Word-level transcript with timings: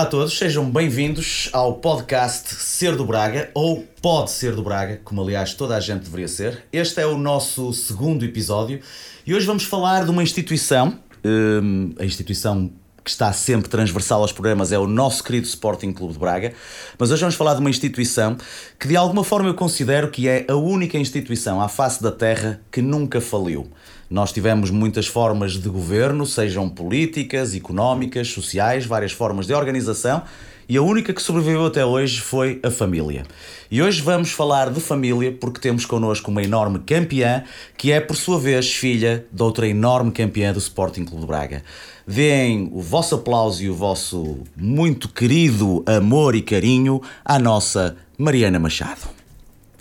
Olá 0.00 0.06
a 0.06 0.10
todos, 0.10 0.38
sejam 0.38 0.64
bem-vindos 0.64 1.50
ao 1.52 1.74
podcast 1.74 2.54
Ser 2.54 2.96
do 2.96 3.04
Braga, 3.04 3.50
ou 3.52 3.86
Pode 4.00 4.30
Ser 4.30 4.54
do 4.54 4.62
Braga, 4.62 4.98
como 5.04 5.20
aliás 5.20 5.52
toda 5.52 5.76
a 5.76 5.80
gente 5.80 6.04
deveria 6.04 6.26
ser. 6.26 6.64
Este 6.72 7.02
é 7.02 7.06
o 7.06 7.18
nosso 7.18 7.70
segundo 7.74 8.24
episódio 8.24 8.80
e 9.26 9.34
hoje 9.34 9.44
vamos 9.44 9.64
falar 9.64 10.06
de 10.06 10.10
uma 10.10 10.22
instituição, 10.22 10.98
hum, 11.22 11.92
a 11.98 12.04
instituição 12.06 12.70
que 13.04 13.10
está 13.10 13.30
sempre 13.34 13.68
transversal 13.68 14.22
aos 14.22 14.32
programas 14.32 14.72
é 14.72 14.78
o 14.78 14.86
nosso 14.86 15.22
querido 15.22 15.46
Sporting 15.46 15.92
Clube 15.92 16.14
de 16.14 16.18
Braga, 16.18 16.54
mas 16.98 17.10
hoje 17.10 17.20
vamos 17.20 17.34
falar 17.34 17.52
de 17.52 17.60
uma 17.60 17.68
instituição 17.68 18.38
que 18.78 18.88
de 18.88 18.96
alguma 18.96 19.22
forma 19.22 19.50
eu 19.50 19.54
considero 19.54 20.10
que 20.10 20.26
é 20.26 20.46
a 20.48 20.56
única 20.56 20.96
instituição 20.96 21.60
à 21.60 21.68
face 21.68 22.02
da 22.02 22.10
terra 22.10 22.62
que 22.72 22.80
nunca 22.80 23.20
faliu. 23.20 23.70
Nós 24.10 24.32
tivemos 24.32 24.72
muitas 24.72 25.06
formas 25.06 25.52
de 25.52 25.68
governo, 25.68 26.26
sejam 26.26 26.68
políticas, 26.68 27.54
económicas, 27.54 28.26
sociais, 28.26 28.84
várias 28.84 29.12
formas 29.12 29.46
de 29.46 29.54
organização, 29.54 30.24
e 30.68 30.76
a 30.76 30.82
única 30.82 31.14
que 31.14 31.22
sobreviveu 31.22 31.66
até 31.66 31.84
hoje 31.84 32.20
foi 32.20 32.58
a 32.64 32.72
família. 32.72 33.22
E 33.70 33.80
hoje 33.80 34.02
vamos 34.02 34.32
falar 34.32 34.70
de 34.70 34.80
família 34.80 35.30
porque 35.30 35.60
temos 35.60 35.86
connosco 35.86 36.28
uma 36.28 36.42
enorme 36.42 36.80
campeã, 36.80 37.44
que 37.78 37.92
é 37.92 38.00
por 38.00 38.16
sua 38.16 38.36
vez 38.36 38.72
filha 38.72 39.24
de 39.30 39.42
outra 39.44 39.68
enorme 39.68 40.10
campeã 40.10 40.52
do 40.52 40.58
Sporting 40.58 41.04
Clube 41.04 41.20
de 41.20 41.26
Braga. 41.28 41.62
Deem 42.04 42.68
o 42.72 42.80
vosso 42.80 43.14
aplauso 43.14 43.62
e 43.62 43.70
o 43.70 43.74
vosso 43.74 44.38
muito 44.56 45.08
querido 45.08 45.84
amor 45.86 46.34
e 46.34 46.42
carinho 46.42 47.00
à 47.24 47.38
nossa 47.38 47.96
Mariana 48.18 48.58
Machado. 48.58 49.08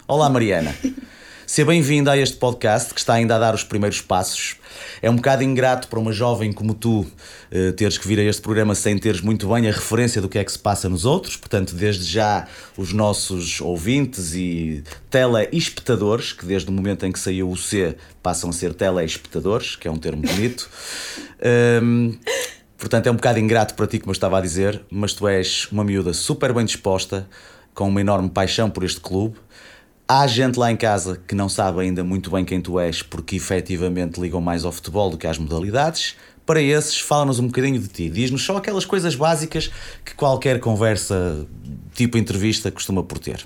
Olá, 0.08 0.30
Mariana. 0.30 0.76
Seja 1.50 1.66
bem-vinda 1.66 2.12
a 2.12 2.18
este 2.18 2.38
podcast 2.38 2.94
que 2.94 3.00
está 3.00 3.16
ainda 3.16 3.36
a 3.36 3.40
dar 3.40 3.56
os 3.56 3.64
primeiros 3.64 4.00
passos. 4.02 4.58
É 5.02 5.10
um 5.10 5.16
bocado 5.16 5.44
ingrato 5.44 5.88
para 5.88 5.98
uma 5.98 6.12
jovem 6.12 6.54
como 6.54 6.76
tu 6.76 7.00
uh, 7.00 7.74
teres 7.76 7.98
que 7.98 8.08
vir 8.08 8.20
a 8.20 8.24
este 8.24 8.40
programa 8.40 8.76
sem 8.76 8.96
teres 9.00 9.20
muito 9.20 9.48
bem 9.48 9.68
a 9.68 9.72
referência 9.72 10.22
do 10.22 10.30
que 10.30 10.38
é 10.38 10.44
que 10.44 10.52
se 10.52 10.60
passa 10.60 10.88
nos 10.88 11.06
outros. 11.06 11.36
Portanto, 11.36 11.74
desde 11.74 12.04
já, 12.06 12.48
os 12.78 12.94
nossos 12.94 13.60
ouvintes 13.62 14.36
e 14.36 14.84
telespectadores, 15.10 16.34
que 16.34 16.46
desde 16.46 16.70
o 16.70 16.72
momento 16.72 17.08
em 17.08 17.12
que 17.12 17.18
saiu 17.18 17.50
o 17.50 17.58
C 17.58 17.96
passam 18.22 18.52
a 18.52 18.54
ser 18.54 18.76
telespectadores, 18.76 19.76
que 19.76 19.88
é 19.88 19.92
um 19.92 19.98
termo 19.98 20.22
bonito. 20.22 20.70
um, 21.82 22.16
portanto, 22.78 23.08
é 23.08 23.12
um 23.12 23.16
bocado 23.16 23.40
ingrato 23.40 23.74
para 23.74 23.88
ti, 23.88 23.98
como 23.98 24.12
eu 24.12 24.14
estava 24.14 24.38
a 24.38 24.42
dizer, 24.42 24.84
mas 24.92 25.14
tu 25.14 25.28
és 25.28 25.68
uma 25.72 25.84
miúda 25.84 26.14
super 26.14 26.54
bem 26.54 26.64
disposta, 26.64 27.28
com 27.74 27.88
uma 27.88 28.02
enorme 28.02 28.30
paixão 28.30 28.70
por 28.70 28.84
este 28.84 29.00
clube 29.00 29.36
Há 30.12 30.26
gente 30.26 30.58
lá 30.58 30.72
em 30.72 30.76
casa 30.76 31.22
que 31.28 31.36
não 31.36 31.48
sabe 31.48 31.82
ainda 31.82 32.04
muito 32.04 32.32
bem 32.32 32.44
quem 32.44 32.60
tu 32.60 32.80
és, 32.80 33.04
porque 33.04 33.36
efetivamente 33.36 34.20
ligam 34.20 34.42
mais 34.42 34.66
ao 34.66 34.72
futebol 34.72 35.08
do 35.12 35.20
que 35.20 35.28
às 35.28 35.38
modalidades. 35.38 36.16
Para 36.48 36.60
esses, 36.60 37.00
fala-nos 37.00 37.38
um 37.38 37.46
bocadinho 37.46 37.80
de 37.80 37.88
ti. 37.88 38.10
Diz-nos 38.10 38.42
só 38.42 38.58
aquelas 38.58 38.86
coisas 38.86 39.14
básicas 39.14 39.70
que 40.04 40.16
qualquer 40.16 40.60
conversa, 40.60 41.46
tipo 41.94 42.18
entrevista, 42.18 42.72
costuma 42.72 43.04
por 43.04 43.20
ter. 43.20 43.46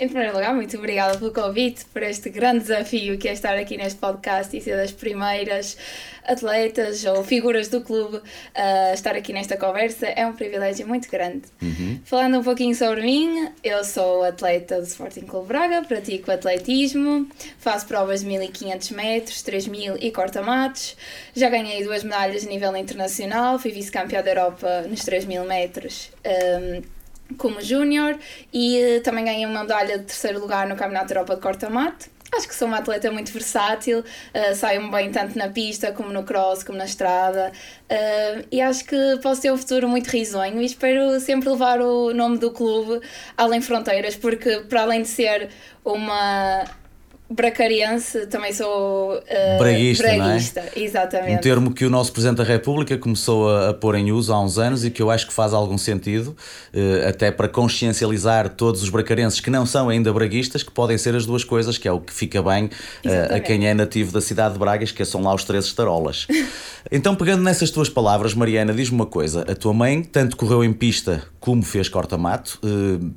Em 0.00 0.08
primeiro 0.08 0.32
lugar, 0.32 0.54
muito 0.54 0.78
obrigada 0.78 1.18
pelo 1.18 1.30
convite, 1.30 1.84
por 1.92 2.02
este 2.02 2.30
grande 2.30 2.60
desafio 2.60 3.18
que 3.18 3.28
é 3.28 3.34
estar 3.34 3.54
aqui 3.58 3.76
neste 3.76 3.98
podcast 3.98 4.56
e 4.56 4.58
ser 4.58 4.74
das 4.74 4.90
primeiras 4.90 5.76
atletas 6.24 7.04
ou 7.04 7.22
figuras 7.22 7.68
do 7.68 7.82
clube 7.82 8.18
a 8.54 8.94
estar 8.94 9.14
aqui 9.14 9.30
nesta 9.30 9.58
conversa. 9.58 10.06
É 10.06 10.26
um 10.26 10.32
privilégio 10.32 10.88
muito 10.88 11.10
grande. 11.10 11.42
Uhum. 11.60 12.00
Falando 12.02 12.38
um 12.38 12.42
pouquinho 12.42 12.74
sobre 12.74 13.02
mim, 13.02 13.50
eu 13.62 13.84
sou 13.84 14.24
atleta 14.24 14.80
do 14.80 14.86
Sporting 14.86 15.26
Clube 15.26 15.48
Braga, 15.48 15.82
pratico 15.82 16.30
atletismo, 16.30 17.28
faço 17.58 17.86
provas 17.86 18.20
de 18.20 18.26
1500 18.26 18.92
metros, 18.92 19.42
3000 19.42 19.98
e 20.00 20.10
corta-matos. 20.10 20.96
Já 21.36 21.50
ganhei 21.50 21.84
duas 21.84 22.02
medalhas 22.02 22.46
a 22.46 22.48
nível 22.48 22.74
internacional, 22.74 23.58
fui 23.58 23.70
vice-campeã 23.70 24.22
da 24.22 24.30
Europa 24.30 24.86
nos 24.88 25.04
3000 25.04 25.44
metros. 25.44 26.10
Um, 26.24 26.99
como 27.36 27.60
júnior 27.60 28.18
e 28.52 28.98
uh, 28.98 29.02
também 29.02 29.24
ganhei 29.24 29.46
uma 29.46 29.62
medalha 29.62 29.98
de 29.98 30.04
terceiro 30.04 30.40
lugar 30.40 30.66
no 30.66 30.76
Campeonato 30.76 31.08
da 31.08 31.14
Europa 31.14 31.34
de 31.36 31.40
corta-mate. 31.40 32.10
Acho 32.32 32.46
que 32.46 32.54
sou 32.54 32.68
uma 32.68 32.78
atleta 32.78 33.10
muito 33.10 33.32
versátil, 33.32 34.00
uh, 34.00 34.54
saio 34.54 34.88
bem 34.90 35.10
tanto 35.10 35.36
na 35.36 35.48
pista 35.48 35.90
como 35.90 36.10
no 36.10 36.22
cross, 36.22 36.62
como 36.62 36.78
na 36.78 36.84
estrada 36.84 37.50
uh, 37.90 38.46
e 38.52 38.60
acho 38.60 38.84
que 38.84 39.18
posso 39.20 39.42
ter 39.42 39.52
um 39.52 39.58
futuro 39.58 39.88
muito 39.88 40.08
risonho 40.08 40.62
e 40.62 40.64
espero 40.64 41.18
sempre 41.18 41.48
levar 41.48 41.80
o 41.80 42.14
nome 42.14 42.38
do 42.38 42.52
clube 42.52 43.04
além 43.36 43.60
fronteiras, 43.60 44.14
porque 44.14 44.60
para 44.68 44.82
além 44.82 45.02
de 45.02 45.08
ser 45.08 45.50
uma 45.84 46.64
bracariense, 47.30 48.26
também 48.26 48.52
sou 48.52 49.14
uh, 49.14 49.58
braguista, 49.58 50.02
braguista 50.02 50.60
é? 50.60 50.82
exatamente. 50.82 51.36
Um 51.36 51.40
termo 51.40 51.72
que 51.72 51.84
o 51.84 51.90
nosso 51.90 52.12
Presidente 52.12 52.38
da 52.38 52.44
República 52.44 52.98
começou 52.98 53.48
a, 53.48 53.68
a, 53.70 53.74
pôr 53.74 53.94
em 53.94 54.10
uso 54.10 54.32
há 54.32 54.40
uns 54.40 54.58
anos 54.58 54.84
e 54.84 54.90
que 54.90 55.00
eu 55.00 55.12
acho 55.12 55.28
que 55.28 55.32
faz 55.32 55.54
algum 55.54 55.78
sentido, 55.78 56.36
uh, 56.74 57.08
até 57.08 57.30
para 57.30 57.46
consciencializar 57.46 58.48
todos 58.48 58.82
os 58.82 58.88
bracarenses 58.88 59.38
que 59.38 59.48
não 59.48 59.64
são 59.64 59.88
ainda 59.88 60.12
braguistas, 60.12 60.64
que 60.64 60.72
podem 60.72 60.98
ser 60.98 61.14
as 61.14 61.24
duas 61.24 61.44
coisas, 61.44 61.78
que 61.78 61.86
é 61.86 61.92
o 61.92 62.00
que 62.00 62.12
fica 62.12 62.42
bem 62.42 62.64
uh, 62.64 63.36
a 63.36 63.38
quem 63.38 63.64
é 63.68 63.74
nativo 63.74 64.10
da 64.10 64.20
cidade 64.20 64.54
de 64.54 64.58
Bragas, 64.58 64.90
que 64.90 65.04
são 65.04 65.22
lá 65.22 65.32
os 65.32 65.44
três 65.44 65.66
estarolas. 65.66 66.26
então, 66.90 67.14
pegando 67.14 67.44
nessas 67.44 67.70
tuas 67.70 67.88
palavras, 67.88 68.34
Mariana, 68.34 68.74
diz-me 68.74 68.96
uma 68.96 69.06
coisa: 69.06 69.42
a 69.48 69.54
tua 69.54 69.72
mãe 69.72 70.02
tanto 70.02 70.36
correu 70.36 70.64
em 70.64 70.72
pista 70.72 71.22
como 71.38 71.62
fez 71.62 71.88
corta-mato, 71.88 72.60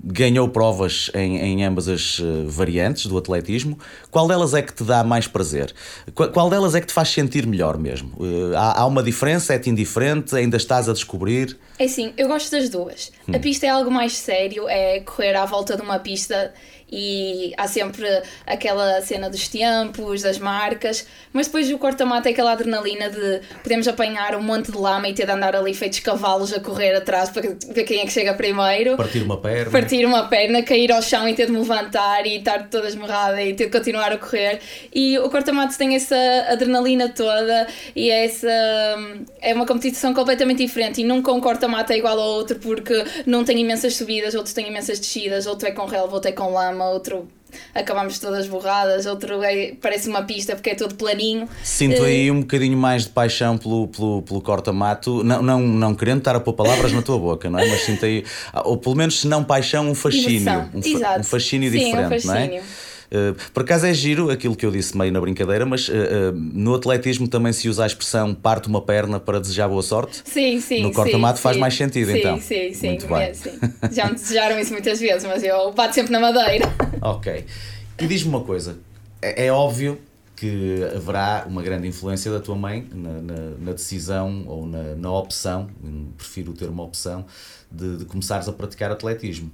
ganhou 0.03 0.47
provas 0.47 1.12
em, 1.13 1.40
em 1.40 1.66
ambas 1.66 1.90
as 1.90 2.22
variantes 2.47 3.07
do 3.07 3.18
atletismo. 3.18 3.78
Qual 4.12 4.28
delas 4.28 4.53
é 4.53 4.62
que 4.62 4.74
te 4.74 4.84
dá 4.84 5.03
mais 5.03 5.28
prazer? 5.28 5.74
Qual 6.14 6.50
delas 6.50 6.75
é 6.75 6.81
que 6.81 6.88
te 6.88 6.94
faz 6.94 7.09
sentir 7.09 7.46
melhor 7.46 7.78
mesmo? 7.78 8.12
Eh, 8.19 8.56
há, 8.56 8.81
há 8.81 8.86
uma 8.86 9.02
diferença? 9.02 9.53
É-te 9.53 9.69
indiferente? 9.69 10.36
Ainda 10.36 10.58
estás 10.58 10.88
a 10.88 10.94
descobrir? 10.94 11.58
É 11.80 11.88
sim, 11.88 12.14
eu 12.18 12.28
gosto 12.28 12.52
das 12.52 12.69
duas. 12.69 13.12
Hum. 13.28 13.36
A 13.36 13.40
pista 13.40 13.66
é 13.66 13.69
algo 13.69 13.90
mais 13.90 14.16
sério, 14.16 14.68
é 14.69 15.00
correr 15.00 15.36
à 15.36 15.46
volta 15.46 15.75
de 15.75 15.81
uma 15.81 16.00
pista 16.00 16.53
e 16.95 17.53
há 17.57 17.67
sempre 17.67 18.07
aquela 18.45 19.01
cena 19.01 19.27
dos 19.27 19.47
tempos, 19.47 20.21
das 20.21 20.37
marcas, 20.37 21.07
mas 21.33 21.47
depois 21.47 21.71
o 21.71 21.79
corta-mato 21.79 22.27
é 22.27 22.31
aquela 22.31 22.51
adrenalina 22.51 23.09
de 23.09 23.41
podemos 23.63 23.87
apanhar 23.87 24.35
um 24.35 24.43
monte 24.43 24.71
de 24.71 24.77
lama 24.77 25.09
e 25.09 25.13
ter 25.13 25.25
de 25.25 25.31
andar 25.31 25.55
ali 25.55 25.73
feitos 25.73 25.99
cavalos 26.01 26.53
a 26.53 26.59
correr 26.59 26.93
atrás 26.93 27.31
para 27.31 27.41
ver 27.73 27.83
quem 27.83 28.01
é 28.01 28.05
que 28.05 28.11
chega 28.11 28.35
primeiro. 28.35 28.95
Partir 28.95 29.23
uma 29.23 29.37
perna. 29.37 29.71
Partir 29.71 30.05
uma 30.05 30.27
perna, 30.27 30.61
cair 30.61 30.91
ao 30.91 31.01
chão 31.01 31.27
e 31.27 31.33
ter 31.33 31.47
de 31.47 31.51
me 31.51 31.57
levantar 31.57 32.27
e 32.27 32.37
estar 32.37 32.69
toda 32.69 32.87
esmerrada 32.87 33.41
e 33.41 33.55
ter 33.55 33.65
de 33.65 33.71
continuar 33.71 34.11
a 34.11 34.17
correr. 34.19 34.59
E 34.93 35.17
o 35.17 35.31
corta-mato 35.31 35.75
tem 35.75 35.95
essa 35.95 36.15
adrenalina 36.47 37.09
toda 37.09 37.67
e 37.95 38.11
é 38.11 38.25
essa 38.25 38.47
é 39.41 39.51
uma 39.55 39.65
competição 39.65 40.13
completamente 40.13 40.59
diferente 40.59 41.01
e 41.01 41.03
nunca 41.03 41.31
um 41.31 41.41
corta-mato 41.41 41.91
é 41.91 41.97
igual 41.97 42.19
ao 42.19 42.29
outro 42.29 42.59
porque 42.59 43.03
não 43.25 43.43
tem 43.43 43.59
imensas 43.59 43.95
subidas, 43.95 44.35
outros 44.35 44.53
têm 44.53 44.67
imensas 44.67 44.99
descidas, 44.99 45.47
outro 45.47 45.67
é 45.67 45.71
com 45.71 45.85
relva, 45.85 46.13
outro 46.13 46.29
é 46.29 46.31
com 46.31 46.53
lama 46.53 46.82
outro 46.91 47.27
acabamos 47.73 48.19
todas 48.19 48.47
borradas, 48.47 49.05
outro 49.05 49.44
é, 49.44 49.73
parece 49.81 50.09
uma 50.09 50.23
pista 50.23 50.55
porque 50.55 50.71
é 50.71 50.75
todo 50.75 50.95
planinho. 50.95 51.47
Sinto 51.63 52.03
aí 52.03 52.29
um 52.31 52.41
bocadinho 52.41 52.77
mais 52.77 53.03
de 53.03 53.09
paixão 53.09 53.57
pelo, 53.57 53.88
pelo, 53.88 54.21
pelo 54.21 54.41
corta-mato, 54.41 55.23
não, 55.23 55.41
não, 55.41 55.59
não 55.59 55.95
querendo 55.95 56.19
estar 56.19 56.35
a 56.35 56.39
pôr 56.39 56.53
palavras 56.53 56.91
na 56.91 57.01
tua 57.01 57.17
boca, 57.17 57.49
não 57.49 57.59
é? 57.59 57.67
Mas 57.67 57.81
sinto 57.81 58.05
aí, 58.05 58.23
ou 58.66 58.77
pelo 58.77 58.95
menos 58.95 59.19
se 59.19 59.27
não 59.27 59.43
paixão, 59.43 59.89
um 59.89 59.95
fascínio. 59.95 60.69
Um, 60.73 60.81
fa 60.81 61.19
um, 61.19 61.23
fascínio 61.23 61.72
Sim, 61.72 61.77
diferente, 61.77 62.05
um 62.05 62.09
fascínio. 62.09 62.33
não 62.33 62.57
é? 62.57 62.63
Uh, 63.13 63.35
por 63.53 63.62
acaso 63.62 63.85
é 63.85 63.94
giro 63.94 64.31
aquilo 64.31 64.56
que 64.56 64.66
eu 64.66 64.72
disse 64.72 64.97
meio 64.97 65.12
na 65.12 65.22
brincadeira, 65.22 65.68
mas 65.68 65.88
uh, 65.88 65.91
uh, 65.91 66.31
no 66.34 66.74
atletismo 66.74 67.28
também 67.28 67.53
se 67.53 67.69
usa 67.69 67.84
a 67.84 67.88
expressão 67.88 68.34
parte 68.34 68.68
uma 68.68 68.81
perna 68.81 69.19
para 69.19 69.40
desejar 69.40 69.68
boa 69.68 69.84
sorte. 69.84 70.24
Sim, 70.25 70.59
sim. 70.59 70.81
No 70.81 70.91
corta-mato 70.91 71.40
faz 71.40 71.56
mais 71.56 71.75
sentido 71.75 72.12
sim, 72.12 72.18
então. 72.18 72.41
Sim, 72.41 72.73
sim, 72.73 72.88
Muito 72.88 73.07
bem. 73.07 73.22
É, 73.22 73.34
sim. 73.35 73.52
Já 73.91 74.07
me 74.07 74.16
desejaram 74.18 74.59
isso 74.59 74.72
muitas 74.72 75.00
vezes, 75.00 75.25
mas 75.25 75.44
eu 75.44 75.72
bato 75.73 75.94
sempre 75.94 76.12
na 76.12 76.19
madeira. 76.19 76.66
ok. 77.03 77.46
E 78.00 78.07
diz-me 78.07 78.29
uma 78.29 78.41
coisa: 78.41 78.79
é, 79.22 79.46
é, 79.46 79.52
óbvio 79.52 80.00
que 80.35 80.84
haverá 80.96 81.46
uma 81.47 81.61
grande 81.61 81.87
influência 81.87 82.32
da 82.32 82.40
tua 82.40 82.55
mãe 82.55 82.87
na, 82.91 83.22
na, 83.22 83.49
na 83.59 83.72
decisão 83.73 84.43
ou 84.47 84.66
na, 84.66 84.96
na, 84.96 85.11
opção, 85.11 85.70
prefiro 86.17 86.52
o 86.52 86.55
termo 86.55 86.82
opção, 86.82 87.28
de, 87.72 87.97
de 87.97 88.05
começares 88.05 88.47
a 88.47 88.52
praticar 88.52 88.91
atletismo. 88.91 89.52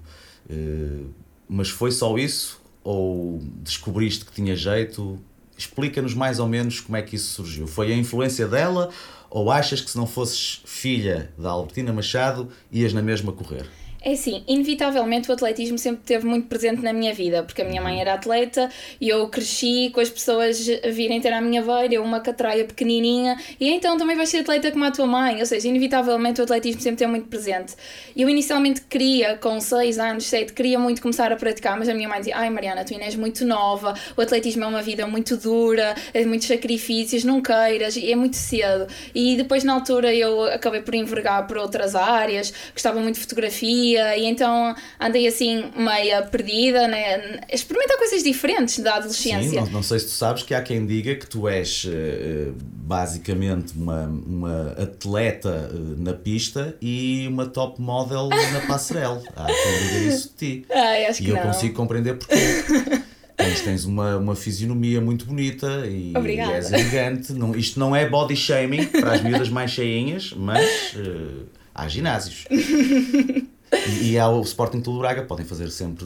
mas 1.49 1.69
foi 1.69 1.91
só 1.91 2.17
isso? 2.17 2.59
Ou 2.83 3.39
descobriste 3.61 4.25
que 4.25 4.31
tinha 4.31 4.55
jeito? 4.55 5.19
Explica-nos 5.57 6.13
mais 6.13 6.39
ou 6.39 6.47
menos 6.47 6.79
como 6.79 6.97
é 6.97 7.01
que 7.01 7.15
isso 7.15 7.33
surgiu. 7.33 7.67
Foi 7.67 7.91
a 7.91 7.95
influência 7.95 8.47
dela 8.47 8.89
ou 9.29 9.51
achas 9.51 9.81
que 9.81 9.89
se 9.89 9.97
não 9.97 10.07
fosses 10.07 10.61
filha 10.65 11.31
da 11.37 11.49
Albertina 11.49 11.93
Machado 11.93 12.49
ias 12.71 12.93
na 12.93 13.01
mesma 13.01 13.31
correr? 13.31 13.65
É 14.01 14.13
assim, 14.13 14.45
inevitavelmente 14.47 15.29
o 15.29 15.33
atletismo 15.33 15.77
sempre 15.77 15.99
esteve 15.99 16.25
muito 16.25 16.47
presente 16.47 16.81
na 16.81 16.93
minha 16.93 17.13
vida, 17.13 17.43
porque 17.43 17.61
a 17.61 17.65
minha 17.65 17.81
mãe 17.81 17.99
era 17.99 18.13
atleta 18.13 18.69
e 18.99 19.09
eu 19.09 19.27
cresci 19.27 19.91
com 19.93 19.99
as 19.99 20.09
pessoas 20.09 20.65
virem 20.93 21.19
ter 21.19 21.33
à 21.33 21.41
minha 21.41 21.61
beira, 21.61 21.95
eu 21.95 22.03
uma 22.03 22.21
catraia 22.21 22.63
pequenininha, 22.63 23.37
e 23.59 23.69
então 23.69 23.97
também 23.97 24.15
vais 24.15 24.29
ser 24.29 24.37
atleta 24.37 24.71
como 24.71 24.85
a 24.85 24.91
tua 24.91 25.05
mãe, 25.05 25.41
ou 25.41 25.45
seja, 25.45 25.67
inevitavelmente 25.67 26.39
o 26.39 26.45
atletismo 26.45 26.79
sempre 26.79 26.95
esteve 26.95 27.11
muito 27.11 27.27
presente. 27.27 27.75
Eu 28.15 28.29
inicialmente 28.29 28.79
queria, 28.83 29.35
com 29.35 29.59
6 29.59 29.99
anos, 29.99 30.23
7, 30.27 30.53
queria 30.53 30.79
muito 30.79 31.01
começar 31.01 31.33
a 31.33 31.35
praticar, 31.35 31.77
mas 31.77 31.89
a 31.89 31.93
minha 31.93 32.07
mãe 32.07 32.19
dizia, 32.19 32.37
ai 32.37 32.49
Mariana, 32.49 32.85
tu 32.85 32.93
ainda 32.93 33.03
és 33.03 33.15
muito 33.15 33.43
nova, 33.45 33.93
o 34.15 34.21
atletismo 34.21 34.63
é 34.63 34.67
uma 34.67 34.81
vida 34.81 35.05
muito 35.07 35.35
dura, 35.35 35.93
é 36.13 36.25
muitos 36.25 36.47
sacrifícios, 36.47 37.25
não 37.25 37.41
queiras, 37.41 37.97
e 37.97 38.09
é 38.09 38.15
muito 38.15 38.37
cedo. 38.37 38.87
E 39.13 39.35
depois 39.35 39.65
na 39.65 39.73
altura 39.73 40.15
eu 40.15 40.45
acabei 40.45 40.81
por 40.81 40.95
envergar 40.95 41.45
por 41.47 41.57
outras 41.57 41.95
áreas, 41.95 42.53
gostava 42.73 43.01
muito 43.01 43.15
de 43.15 43.21
fotografia, 43.21 43.88
e 43.95 44.25
então 44.25 44.75
andei 44.99 45.27
assim 45.27 45.71
meia 45.75 46.21
perdida, 46.23 46.87
né? 46.87 47.39
experimentar 47.51 47.97
coisas 47.97 48.23
diferentes 48.23 48.79
da 48.79 48.95
adolescência. 48.95 49.49
Sim, 49.49 49.55
não, 49.55 49.65
não, 49.67 49.83
sei 49.83 49.99
se 49.99 50.05
tu 50.05 50.11
sabes 50.11 50.43
que 50.43 50.53
há 50.53 50.61
quem 50.61 50.85
diga 50.85 51.15
que 51.15 51.27
tu 51.27 51.47
és 51.47 51.85
uh, 51.85 52.53
basicamente 52.61 53.73
uma, 53.75 54.05
uma 54.05 54.71
atleta 54.71 55.69
uh, 55.71 56.01
na 56.01 56.13
pista 56.13 56.75
e 56.81 57.27
uma 57.27 57.45
top 57.45 57.81
model 57.81 58.29
na 58.29 58.61
passarela. 58.67 59.21
Há 59.35 59.45
quem 59.45 59.87
diga 59.87 60.13
isso 60.13 60.29
de 60.29 60.61
ti. 60.61 60.65
Ai, 60.71 61.11
e 61.19 61.29
eu 61.29 61.35
não. 61.35 61.43
consigo 61.43 61.73
compreender 61.75 62.17
porque. 62.17 62.35
Tens, 63.39 63.61
tens 63.61 63.85
uma, 63.85 64.17
uma 64.17 64.35
fisionomia 64.35 64.99
muito 64.99 65.25
bonita 65.25 65.87
e, 65.87 66.11
e 66.11 66.39
és 66.41 66.73
elegante. 66.73 67.31
Não, 67.31 67.55
isto 67.55 67.79
não 67.79 67.95
é 67.95 68.07
body 68.07 68.35
shaming 68.35 68.85
para 68.87 69.13
as 69.13 69.23
miúdas 69.23 69.47
mais 69.47 69.71
cheinhas, 69.71 70.33
mas 70.35 70.93
uh, 70.95 71.45
há 71.73 71.87
ginásios. 71.87 72.43
E, 73.71 74.11
e 74.11 74.19
há 74.19 74.27
o 74.27 74.41
Sporting 74.41 74.81
Clube 74.81 74.99
Braga, 74.99 75.23
podem 75.23 75.45
fazer 75.45 75.69
sempre 75.69 76.05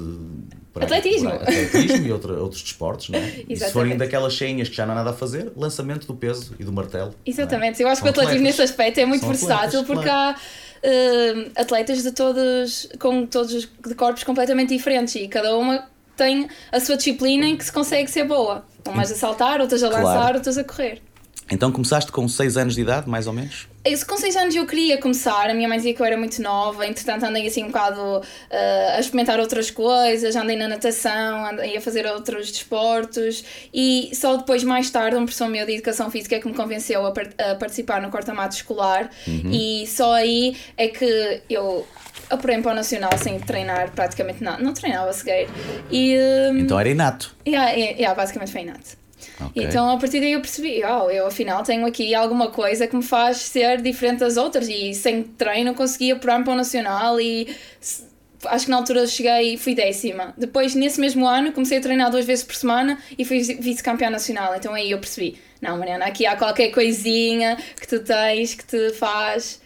Braga, 0.73 0.97
atletismo, 0.97 1.29
Braga, 1.29 1.43
atletismo 1.43 2.07
e 2.07 2.11
outra, 2.11 2.33
outros 2.33 2.61
desportos, 2.61 3.09
não 3.09 3.19
é? 3.19 3.43
E 3.47 3.55
se 3.55 3.71
forem 3.71 3.97
daquelas 3.97 4.33
cheinhas 4.33 4.69
que 4.69 4.75
já 4.75 4.85
não 4.85 4.93
há 4.93 4.95
nada 4.95 5.11
a 5.11 5.13
fazer, 5.13 5.51
lançamento 5.55 6.05
do 6.05 6.13
peso 6.13 6.55
e 6.59 6.63
do 6.63 6.71
martelo. 6.71 7.15
É? 7.25 7.29
Exatamente, 7.29 7.81
é? 7.81 7.85
eu 7.85 7.87
acho 7.87 8.01
São 8.01 8.03
que 8.03 8.09
o 8.09 8.11
atletismo 8.11 8.47
atletas. 8.47 8.59
nesse 8.59 8.61
aspecto 8.61 8.99
é 8.99 9.05
muito 9.05 9.21
São 9.21 9.29
versátil 9.29 9.79
atletas, 9.79 9.87
porque 9.87 10.03
claro. 10.03 10.37
há 10.37 10.41
uh, 10.83 11.51
atletas 11.55 12.03
de 12.03 12.11
todos, 12.11 12.89
com 12.99 13.25
todos 13.25 13.69
de 13.87 13.95
corpos 13.95 14.23
completamente 14.23 14.75
diferentes 14.75 15.15
e 15.15 15.27
cada 15.27 15.55
uma 15.57 15.87
tem 16.17 16.47
a 16.71 16.79
sua 16.79 16.97
disciplina 16.97 17.45
em 17.45 17.57
que 17.57 17.65
se 17.65 17.71
consegue 17.71 18.09
ser 18.09 18.25
boa. 18.25 18.65
Umas 18.85 19.11
a 19.11 19.15
saltar, 19.15 19.61
outras 19.61 19.81
a 19.81 19.87
lançar, 19.87 20.01
claro. 20.01 20.35
outras 20.35 20.57
a 20.57 20.63
correr. 20.63 21.01
Então 21.49 21.71
começaste 21.71 22.11
com 22.11 22.27
6 22.27 22.57
anos 22.57 22.75
de 22.75 22.81
idade, 22.81 23.09
mais 23.09 23.27
ou 23.27 23.33
menos? 23.33 23.67
Isso, 23.85 24.05
com 24.07 24.15
6 24.15 24.35
anos 24.37 24.55
eu 24.55 24.65
queria 24.65 24.97
começar, 24.97 25.49
a 25.49 25.53
minha 25.53 25.67
mãe 25.67 25.77
dizia 25.77 25.93
que 25.93 26.01
eu 26.01 26.05
era 26.05 26.15
muito 26.15 26.41
nova, 26.41 26.87
entretanto 26.87 27.25
andei 27.25 27.45
assim 27.45 27.63
um 27.63 27.67
bocado 27.67 27.99
uh, 27.99 28.95
a 28.95 28.99
experimentar 28.99 29.41
outras 29.41 29.69
coisas, 29.69 30.37
andei 30.37 30.55
na 30.55 30.69
natação, 30.69 31.45
andei 31.45 31.75
a 31.75 31.81
fazer 31.81 32.05
outros 32.05 32.49
desportos 32.49 33.43
e 33.73 34.09
só 34.13 34.37
depois, 34.37 34.63
mais 34.63 34.89
tarde, 34.89 35.17
um 35.17 35.25
professor 35.25 35.49
meu 35.49 35.65
de 35.65 35.73
Educação 35.73 36.09
Física 36.09 36.37
é 36.37 36.39
que 36.39 36.47
me 36.47 36.53
convenceu 36.53 37.05
a, 37.05 37.09
a 37.09 37.55
participar 37.55 38.01
no 38.01 38.09
corta-mato 38.09 38.55
escolar 38.55 39.09
uhum. 39.27 39.51
e 39.51 39.85
só 39.85 40.13
aí 40.13 40.55
é 40.77 40.87
que 40.87 41.41
eu 41.49 41.85
apurei 42.29 42.61
para 42.61 42.71
o 42.71 42.75
Nacional 42.75 43.11
sem 43.17 43.37
treinar 43.37 43.91
praticamente 43.91 44.41
nada, 44.41 44.63
não 44.63 44.73
treinava 44.73 45.11
sequer. 45.11 45.47
E, 45.91 46.17
um, 46.51 46.59
então 46.59 46.79
era 46.79 46.87
inato? 46.89 47.35
Yeah, 47.45 47.71
yeah, 47.71 47.97
yeah, 47.97 48.15
basicamente 48.15 48.51
foi 48.53 48.61
inato. 48.61 49.02
Okay. 49.39 49.63
Então 49.65 49.89
a 49.89 49.97
partir 49.97 50.19
daí 50.19 50.33
eu 50.33 50.41
percebi, 50.41 50.81
oh, 50.83 51.09
eu 51.09 51.27
afinal 51.27 51.63
tenho 51.63 51.85
aqui 51.85 52.13
alguma 52.13 52.49
coisa 52.49 52.87
que 52.87 52.95
me 52.95 53.03
faz 53.03 53.37
ser 53.37 53.81
diferente 53.81 54.19
das 54.19 54.37
outras 54.37 54.67
e 54.67 54.93
sem 54.93 55.23
treino 55.23 55.73
consegui 55.73 56.11
apurar-me 56.11 56.43
para 56.43 56.53
o 56.53 56.55
Nacional 56.55 57.19
e 57.19 57.47
acho 58.45 58.65
que 58.65 58.71
na 58.71 58.77
altura 58.77 59.07
cheguei 59.07 59.57
fui 59.57 59.73
décima. 59.73 60.33
Depois 60.37 60.75
nesse 60.75 60.99
mesmo 60.99 61.27
ano 61.27 61.51
comecei 61.51 61.77
a 61.77 61.81
treinar 61.81 62.11
duas 62.11 62.25
vezes 62.25 62.43
por 62.43 62.55
semana 62.55 62.97
e 63.17 63.25
fui 63.25 63.41
vice-campeã 63.41 64.09
nacional. 64.09 64.55
Então 64.55 64.73
aí 64.73 64.91
eu 64.91 64.99
percebi, 64.99 65.37
não 65.61 65.77
Mariana, 65.77 66.05
aqui 66.05 66.25
há 66.25 66.35
qualquer 66.35 66.69
coisinha 66.69 67.57
que 67.79 67.87
tu 67.87 67.99
tens 67.99 68.53
que 68.53 68.65
te 68.65 68.91
faz... 68.91 69.61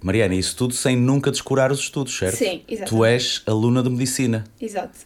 Mariana, 0.00 0.34
isso 0.34 0.56
tudo 0.56 0.74
sem 0.74 0.96
nunca 0.96 1.30
descurar 1.30 1.70
os 1.70 1.78
estudos, 1.78 2.16
certo? 2.16 2.36
Sim, 2.36 2.64
exato. 2.68 2.90
Tu 2.90 3.04
és 3.04 3.40
aluna 3.46 3.84
de 3.84 3.90
Medicina. 3.90 4.42
Exato. 4.60 4.98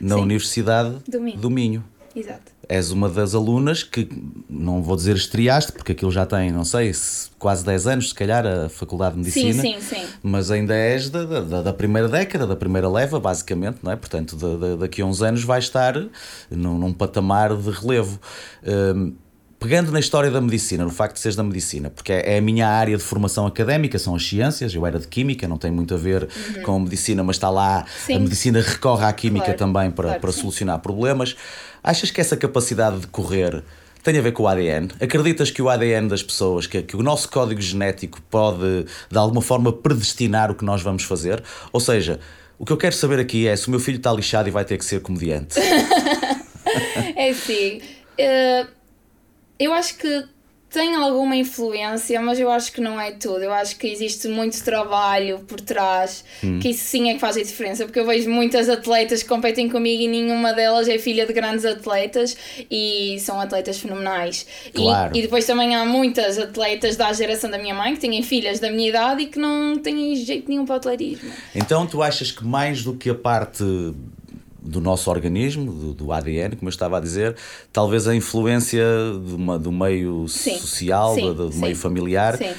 Na 0.00 0.14
Sim. 0.14 0.22
Universidade 0.22 0.96
do 1.08 1.20
Minho. 1.20 1.38
Do 1.38 1.50
Minho. 1.50 1.84
Exato 2.14 2.53
és 2.68 2.90
uma 2.90 3.08
das 3.08 3.34
alunas 3.34 3.82
que, 3.82 4.08
não 4.48 4.82
vou 4.82 4.96
dizer 4.96 5.16
estreaste, 5.16 5.72
porque 5.72 5.92
aquilo 5.92 6.10
já 6.10 6.24
tem, 6.26 6.50
não 6.50 6.64
sei, 6.64 6.92
quase 7.38 7.64
10 7.64 7.86
anos, 7.86 8.08
se 8.08 8.14
calhar, 8.14 8.46
a 8.46 8.68
Faculdade 8.68 9.14
de 9.14 9.20
Medicina. 9.20 9.62
Sim, 9.62 9.80
sim, 9.80 9.96
sim. 9.96 10.06
Mas 10.22 10.50
ainda 10.50 10.74
és 10.74 11.10
da, 11.10 11.24
da, 11.24 11.62
da 11.62 11.72
primeira 11.72 12.08
década, 12.08 12.46
da 12.46 12.56
primeira 12.56 12.88
leva, 12.88 13.20
basicamente, 13.20 13.78
não 13.82 13.92
é? 13.92 13.96
Portanto, 13.96 14.36
da, 14.36 14.56
da, 14.56 14.76
daqui 14.76 15.02
a 15.02 15.06
uns 15.06 15.22
anos 15.22 15.44
vai 15.44 15.58
estar 15.58 15.94
num, 16.50 16.78
num 16.78 16.92
patamar 16.92 17.56
de 17.56 17.70
relevo. 17.70 18.18
Um, 18.66 19.14
pegando 19.64 19.90
na 19.90 19.98
história 19.98 20.30
da 20.30 20.42
medicina, 20.42 20.84
no 20.84 20.90
facto 20.90 21.14
de 21.14 21.20
seres 21.20 21.34
da 21.36 21.42
medicina, 21.42 21.88
porque 21.88 22.12
é, 22.12 22.34
é 22.34 22.38
a 22.38 22.40
minha 22.42 22.68
área 22.68 22.98
de 22.98 23.02
formação 23.02 23.46
académica, 23.46 23.98
são 23.98 24.14
as 24.14 24.22
ciências, 24.22 24.74
eu 24.74 24.84
era 24.84 24.98
de 24.98 25.08
química, 25.08 25.48
não 25.48 25.56
tem 25.56 25.70
muito 25.70 25.94
a 25.94 25.96
ver 25.96 26.24
uhum. 26.24 26.62
com 26.62 26.76
a 26.76 26.80
medicina, 26.80 27.24
mas 27.24 27.36
está 27.36 27.48
lá, 27.48 27.86
sim. 28.04 28.16
a 28.16 28.20
medicina 28.20 28.60
recorre 28.60 29.06
à 29.06 29.12
química 29.14 29.46
claro. 29.46 29.58
também 29.58 29.90
para, 29.90 30.04
claro, 30.04 30.20
para 30.20 30.32
solucionar 30.32 30.78
problemas. 30.80 31.34
Achas 31.84 32.10
que 32.10 32.18
essa 32.18 32.34
capacidade 32.36 33.00
de 33.00 33.06
correr 33.06 33.62
tem 34.02 34.16
a 34.18 34.22
ver 34.22 34.32
com 34.32 34.44
o 34.44 34.48
ADN? 34.48 34.88
Acreditas 35.00 35.50
que 35.50 35.60
o 35.60 35.68
ADN 35.68 36.08
das 36.08 36.22
pessoas, 36.22 36.66
que, 36.66 36.82
que 36.82 36.96
o 36.96 37.02
nosso 37.02 37.28
código 37.28 37.60
genético 37.60 38.22
pode 38.22 38.86
de 39.10 39.18
alguma 39.18 39.42
forma 39.42 39.70
predestinar 39.70 40.50
o 40.50 40.54
que 40.54 40.64
nós 40.64 40.80
vamos 40.80 41.04
fazer? 41.04 41.44
Ou 41.70 41.80
seja, 41.80 42.18
o 42.58 42.64
que 42.64 42.72
eu 42.72 42.78
quero 42.78 42.94
saber 42.94 43.20
aqui 43.20 43.46
é 43.46 43.54
se 43.54 43.68
o 43.68 43.70
meu 43.70 43.78
filho 43.78 43.98
está 43.98 44.10
lixado 44.10 44.48
e 44.48 44.50
vai 44.50 44.64
ter 44.64 44.78
que 44.78 44.84
ser 44.84 45.02
comediante. 45.02 45.60
é 47.14 47.32
sim. 47.34 47.82
Uh 48.18 48.84
eu 49.58 49.72
acho 49.72 49.96
que 49.96 50.24
tem 50.74 50.96
alguma 50.96 51.36
influência, 51.36 52.20
mas 52.20 52.40
eu 52.40 52.50
acho 52.50 52.72
que 52.72 52.80
não 52.80 53.00
é 53.00 53.12
tudo. 53.12 53.44
Eu 53.44 53.54
acho 53.54 53.76
que 53.76 53.86
existe 53.86 54.26
muito 54.26 54.60
trabalho 54.64 55.38
por 55.46 55.60
trás, 55.60 56.24
hum. 56.42 56.58
que 56.58 56.70
isso 56.70 56.82
sim 56.84 57.10
é 57.10 57.14
que 57.14 57.20
faz 57.20 57.36
a 57.36 57.42
diferença, 57.42 57.84
porque 57.84 58.00
eu 58.00 58.04
vejo 58.04 58.28
muitas 58.28 58.68
atletas 58.68 59.22
que 59.22 59.28
competem 59.28 59.68
comigo 59.68 60.02
e 60.02 60.08
nenhuma 60.08 60.52
delas 60.52 60.88
é 60.88 60.98
filha 60.98 61.26
de 61.26 61.32
grandes 61.32 61.64
atletas 61.64 62.36
e 62.68 63.16
são 63.20 63.38
atletas 63.38 63.78
fenomenais. 63.78 64.48
Claro. 64.74 65.14
E, 65.14 65.20
e 65.20 65.22
depois 65.22 65.46
também 65.46 65.76
há 65.76 65.84
muitas 65.84 66.40
atletas 66.40 66.96
da 66.96 67.12
geração 67.12 67.48
da 67.48 67.56
minha 67.56 67.74
mãe 67.74 67.94
que 67.94 68.00
têm 68.00 68.20
filhas 68.24 68.58
da 68.58 68.68
minha 68.68 68.88
idade 68.88 69.22
e 69.22 69.26
que 69.26 69.38
não 69.38 69.78
têm 69.78 70.16
jeito 70.16 70.48
nenhum 70.48 70.66
para 70.66 70.74
o 70.74 70.76
atletismo. 70.78 71.30
Então 71.54 71.86
tu 71.86 72.02
achas 72.02 72.32
que 72.32 72.44
mais 72.44 72.82
do 72.82 72.94
que 72.94 73.08
a 73.08 73.14
parte 73.14 73.62
do 74.64 74.80
nosso 74.80 75.10
organismo, 75.10 75.70
do, 75.70 75.92
do, 75.92 76.12
ADN, 76.12 76.56
como 76.56 76.68
eu 76.68 76.70
estava 76.70 76.96
a 76.96 77.00
dizer, 77.00 77.36
talvez 77.70 78.08
a 78.08 78.14
influência 78.14 78.84
uma, 79.28 79.58
do 79.58 79.70
meio 79.70 80.26
sim, 80.26 80.56
social, 80.56 81.14
sim, 81.14 81.20
do, 81.20 81.34
do 81.34 81.52
sim, 81.52 81.60
meio 81.60 81.76
familiar, 81.76 82.38
eh, 82.40 82.54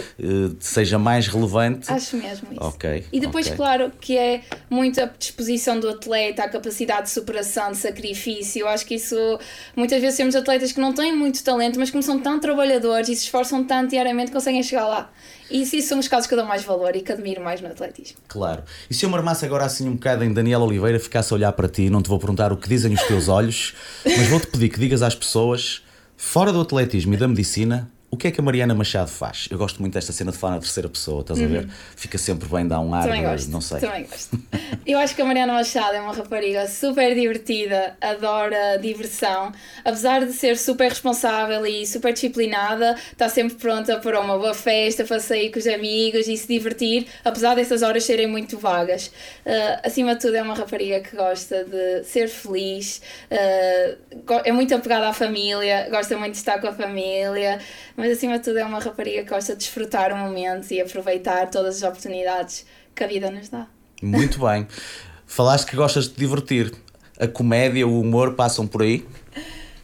seja 0.59 0.99
mais 0.99 1.27
relevante. 1.27 1.91
Acho 1.91 2.15
mesmo 2.17 2.47
isso. 2.51 2.63
Ok. 2.63 3.05
E 3.11 3.19
depois, 3.19 3.47
okay. 3.47 3.57
claro, 3.57 3.91
que 3.99 4.17
é 4.17 4.43
muita 4.69 5.11
disposição 5.17 5.79
do 5.79 5.89
atleta, 5.89 6.43
a 6.43 6.49
capacidade 6.49 7.03
de 7.03 7.09
superação, 7.09 7.71
de 7.71 7.77
sacrifício. 7.77 8.61
Eu 8.61 8.67
acho 8.67 8.85
que 8.85 8.95
isso, 8.95 9.15
muitas 9.75 9.99
vezes 9.99 10.17
temos 10.17 10.35
atletas 10.35 10.71
que 10.71 10.79
não 10.79 10.93
têm 10.93 11.15
muito 11.15 11.43
talento, 11.43 11.79
mas 11.79 11.89
como 11.89 12.03
são 12.03 12.19
tão 12.19 12.39
trabalhadores 12.39 13.09
e 13.09 13.15
se 13.15 13.23
esforçam 13.23 13.63
tanto 13.63 13.89
diariamente, 13.89 14.31
conseguem 14.31 14.61
chegar 14.61 14.87
lá. 14.87 15.11
E 15.49 15.61
isso, 15.61 15.75
isso 15.75 15.89
são 15.89 15.99
os 15.99 16.07
casos 16.07 16.27
que 16.27 16.33
eu 16.33 16.37
dou 16.37 16.47
mais 16.47 16.63
valor 16.63 16.95
e 16.95 17.01
que 17.01 17.11
admiro 17.11 17.41
mais 17.41 17.61
no 17.61 17.67
atletismo. 17.67 18.17
Claro. 18.27 18.63
E 18.89 18.93
se 18.93 19.05
eu 19.05 19.09
me 19.09 19.15
armasse 19.15 19.45
agora 19.45 19.65
assim 19.65 19.87
um 19.87 19.93
bocado 19.93 20.23
em 20.23 20.33
Daniel 20.33 20.61
Oliveira, 20.61 20.99
ficasse 20.99 21.33
a 21.33 21.35
olhar 21.35 21.51
para 21.51 21.67
ti, 21.67 21.89
não 21.89 22.01
te 22.01 22.09
vou 22.09 22.19
perguntar 22.19 22.51
o 22.51 22.57
que 22.57 22.67
dizem 22.67 22.93
os 22.93 23.03
teus 23.03 23.27
olhos, 23.27 23.73
mas 24.05 24.27
vou-te 24.27 24.47
pedir 24.47 24.69
que 24.69 24.79
digas 24.79 25.01
às 25.01 25.15
pessoas, 25.15 25.83
fora 26.17 26.51
do 26.51 26.61
atletismo 26.61 27.13
e 27.13 27.17
da 27.17 27.27
medicina, 27.27 27.89
o 28.15 28.17
que 28.17 28.29
é 28.29 28.31
que 28.31 28.39
a 28.39 28.43
Mariana 28.43 28.73
Machado 28.73 29.09
faz? 29.09 29.49
Eu 29.51 29.57
gosto 29.57 29.81
muito 29.81 29.93
desta 29.93 30.13
cena 30.13 30.31
de 30.31 30.37
falar 30.37 30.53
na 30.55 30.61
terceira 30.61 30.87
pessoa, 30.87 31.19
estás 31.19 31.37
uhum. 31.37 31.45
a 31.45 31.49
ver? 31.49 31.69
Fica 31.97 32.17
sempre 32.17 32.47
bem, 32.47 32.65
dá 32.65 32.79
um 32.79 32.95
ar, 32.95 33.03
também 33.03 33.21
gosto, 33.21 33.51
não 33.51 33.59
sei. 33.59 33.81
Também 33.81 34.05
gosto. 34.05 34.39
Eu 34.85 34.97
acho 34.99 35.13
que 35.13 35.21
a 35.21 35.25
Mariana 35.25 35.51
Machado 35.51 35.95
é 35.95 35.99
uma 35.99 36.13
rapariga 36.13 36.65
super 36.65 37.13
divertida, 37.13 37.97
adora 37.99 38.77
diversão, 38.81 39.51
apesar 39.83 40.25
de 40.25 40.31
ser 40.31 40.57
super 40.57 40.89
responsável 40.89 41.65
e 41.65 41.85
super 41.85 42.13
disciplinada, 42.13 42.95
está 43.11 43.27
sempre 43.27 43.55
pronta 43.55 43.99
para 43.99 44.17
uma 44.21 44.37
boa 44.37 44.53
festa, 44.53 45.03
para 45.03 45.19
sair 45.19 45.51
com 45.51 45.59
os 45.59 45.67
amigos 45.67 46.29
e 46.29 46.37
se 46.37 46.47
divertir, 46.47 47.07
apesar 47.23 47.53
dessas 47.55 47.81
horas 47.81 48.05
serem 48.05 48.27
muito 48.27 48.57
vagas. 48.57 49.07
Uh, 49.45 49.81
acima 49.83 50.15
de 50.15 50.21
tudo, 50.21 50.37
é 50.37 50.41
uma 50.41 50.55
rapariga 50.55 51.01
que 51.01 51.17
gosta 51.17 51.65
de 51.65 52.05
ser 52.05 52.29
feliz, 52.29 53.01
uh, 53.29 54.41
é 54.45 54.53
muito 54.53 54.73
apegada 54.73 55.09
à 55.09 55.13
família, 55.13 55.89
gosta 55.89 56.17
muito 56.17 56.31
de 56.31 56.37
estar 56.37 56.61
com 56.61 56.67
a 56.67 56.73
família 56.73 57.59
mas 58.05 58.17
acima 58.19 58.37
de 58.37 58.43
tudo 58.43 58.59
é 58.59 58.63
uma 58.65 58.79
rapariga 58.79 59.23
que 59.23 59.29
gosta 59.29 59.53
de 59.53 59.59
desfrutar 59.59 60.13
o 60.13 60.17
momento 60.17 60.71
e 60.71 60.79
aproveitar 60.79 61.49
todas 61.49 61.77
as 61.77 61.83
oportunidades 61.89 62.63
que 62.93 63.03
a 63.03 63.07
vida 63.07 63.31
nos 63.31 63.49
dá. 63.49 63.65
Muito 63.99 64.39
bem. 64.45 64.67
Falaste 65.25 65.65
que 65.71 65.75
gostas 65.75 66.07
de 66.07 66.13
divertir. 66.13 66.71
A 67.19 67.27
comédia, 67.27 67.87
o 67.87 67.99
humor 67.99 68.35
passam 68.35 68.67
por 68.67 68.83
aí? 68.83 69.03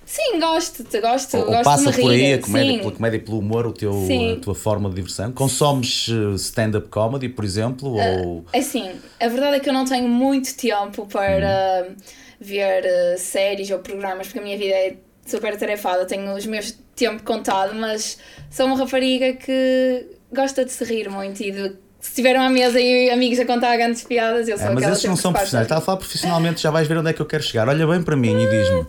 Sim, 0.06 0.40
gosto, 0.40 0.84
te 0.84 1.02
gosto. 1.02 1.36
Ou, 1.36 1.46
gosto 1.46 1.64
passa 1.64 1.92
por 1.94 2.12
aí 2.12 2.34
a 2.34 2.40
comédia, 2.40 2.74
Sim. 2.74 2.80
pela 2.80 2.92
comédia 2.92 3.18
e 3.18 3.20
pelo 3.22 3.40
humor 3.40 3.66
o 3.66 3.74
teu, 3.74 3.94
Sim. 3.94 4.34
a 4.34 4.40
tua 4.40 4.54
forma 4.54 4.90
de 4.90 4.96
diversão? 4.96 5.32
Consomes 5.32 6.08
eh, 6.10 6.36
stand-up 6.36 6.90
comedy, 6.90 7.28
por 7.30 7.44
exemplo? 7.44 7.96
ou... 7.96 8.46
Assim, 8.54 8.92
a 9.20 9.28
verdade 9.30 9.56
é 9.56 9.60
que 9.60 9.70
eu 9.70 9.74
não 9.74 9.86
tenho 9.86 10.08
muito 10.08 10.56
tempo 10.56 11.08
para 11.08 11.88
Hum. 11.90 11.96
ver 12.40 12.86
eh, 12.86 13.16
séries 13.18 13.72
ou 13.72 13.80
programas, 13.80 14.28
porque 14.28 14.40
a 14.40 14.44
minha 14.44 14.58
vida 14.58 14.76
é 14.76 14.98
super 15.26 15.54
atarefada, 15.54 16.06
tenho 16.06 16.36
os 16.36 16.46
meus 16.46 16.78
tempo 17.02 17.24
contado, 17.24 17.74
mas 17.76 18.18
sou 18.50 18.68
uma 18.68 18.78
rapariga 18.78 19.34
que 19.34 20.06
gosta 20.32 20.64
de 20.64 20.72
se 20.72 20.84
rir 20.84 21.10
muito 21.10 21.42
e 21.42 21.52
de. 21.52 21.76
Se 22.00 22.10
estiveram 22.10 22.42
à 22.42 22.50
mesa 22.50 22.80
e 22.80 23.10
amigos 23.12 23.38
a 23.40 23.46
contar 23.46 23.76
grandes 23.78 24.04
piadas, 24.04 24.48
eu 24.48 24.58
sou 24.58 24.68
É, 24.68 24.74
mas 24.74 24.84
esses 24.88 25.04
não 25.06 25.16
são 25.16 25.32
profissionais. 25.32 25.66
Estava 25.66 25.82
a 25.82 25.86
falar 25.86 25.98
profissionalmente, 25.98 26.60
já 26.62 26.72
vais 26.72 26.88
ver 26.88 26.98
onde 26.98 27.10
é 27.10 27.14
que 27.14 27.22
eu 27.22 27.26
quero 27.28 27.44
chegar. 27.44 27.68
Olha 27.70 27.86
bem 27.86 28.02
para 28.02 28.16
mim 28.16 28.36
e 28.44 28.50
diz-me: 28.50 28.88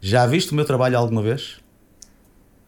já 0.00 0.26
viste 0.26 0.52
o 0.52 0.54
meu 0.54 0.64
trabalho 0.64 0.96
alguma 0.96 1.20
vez? 1.22 1.56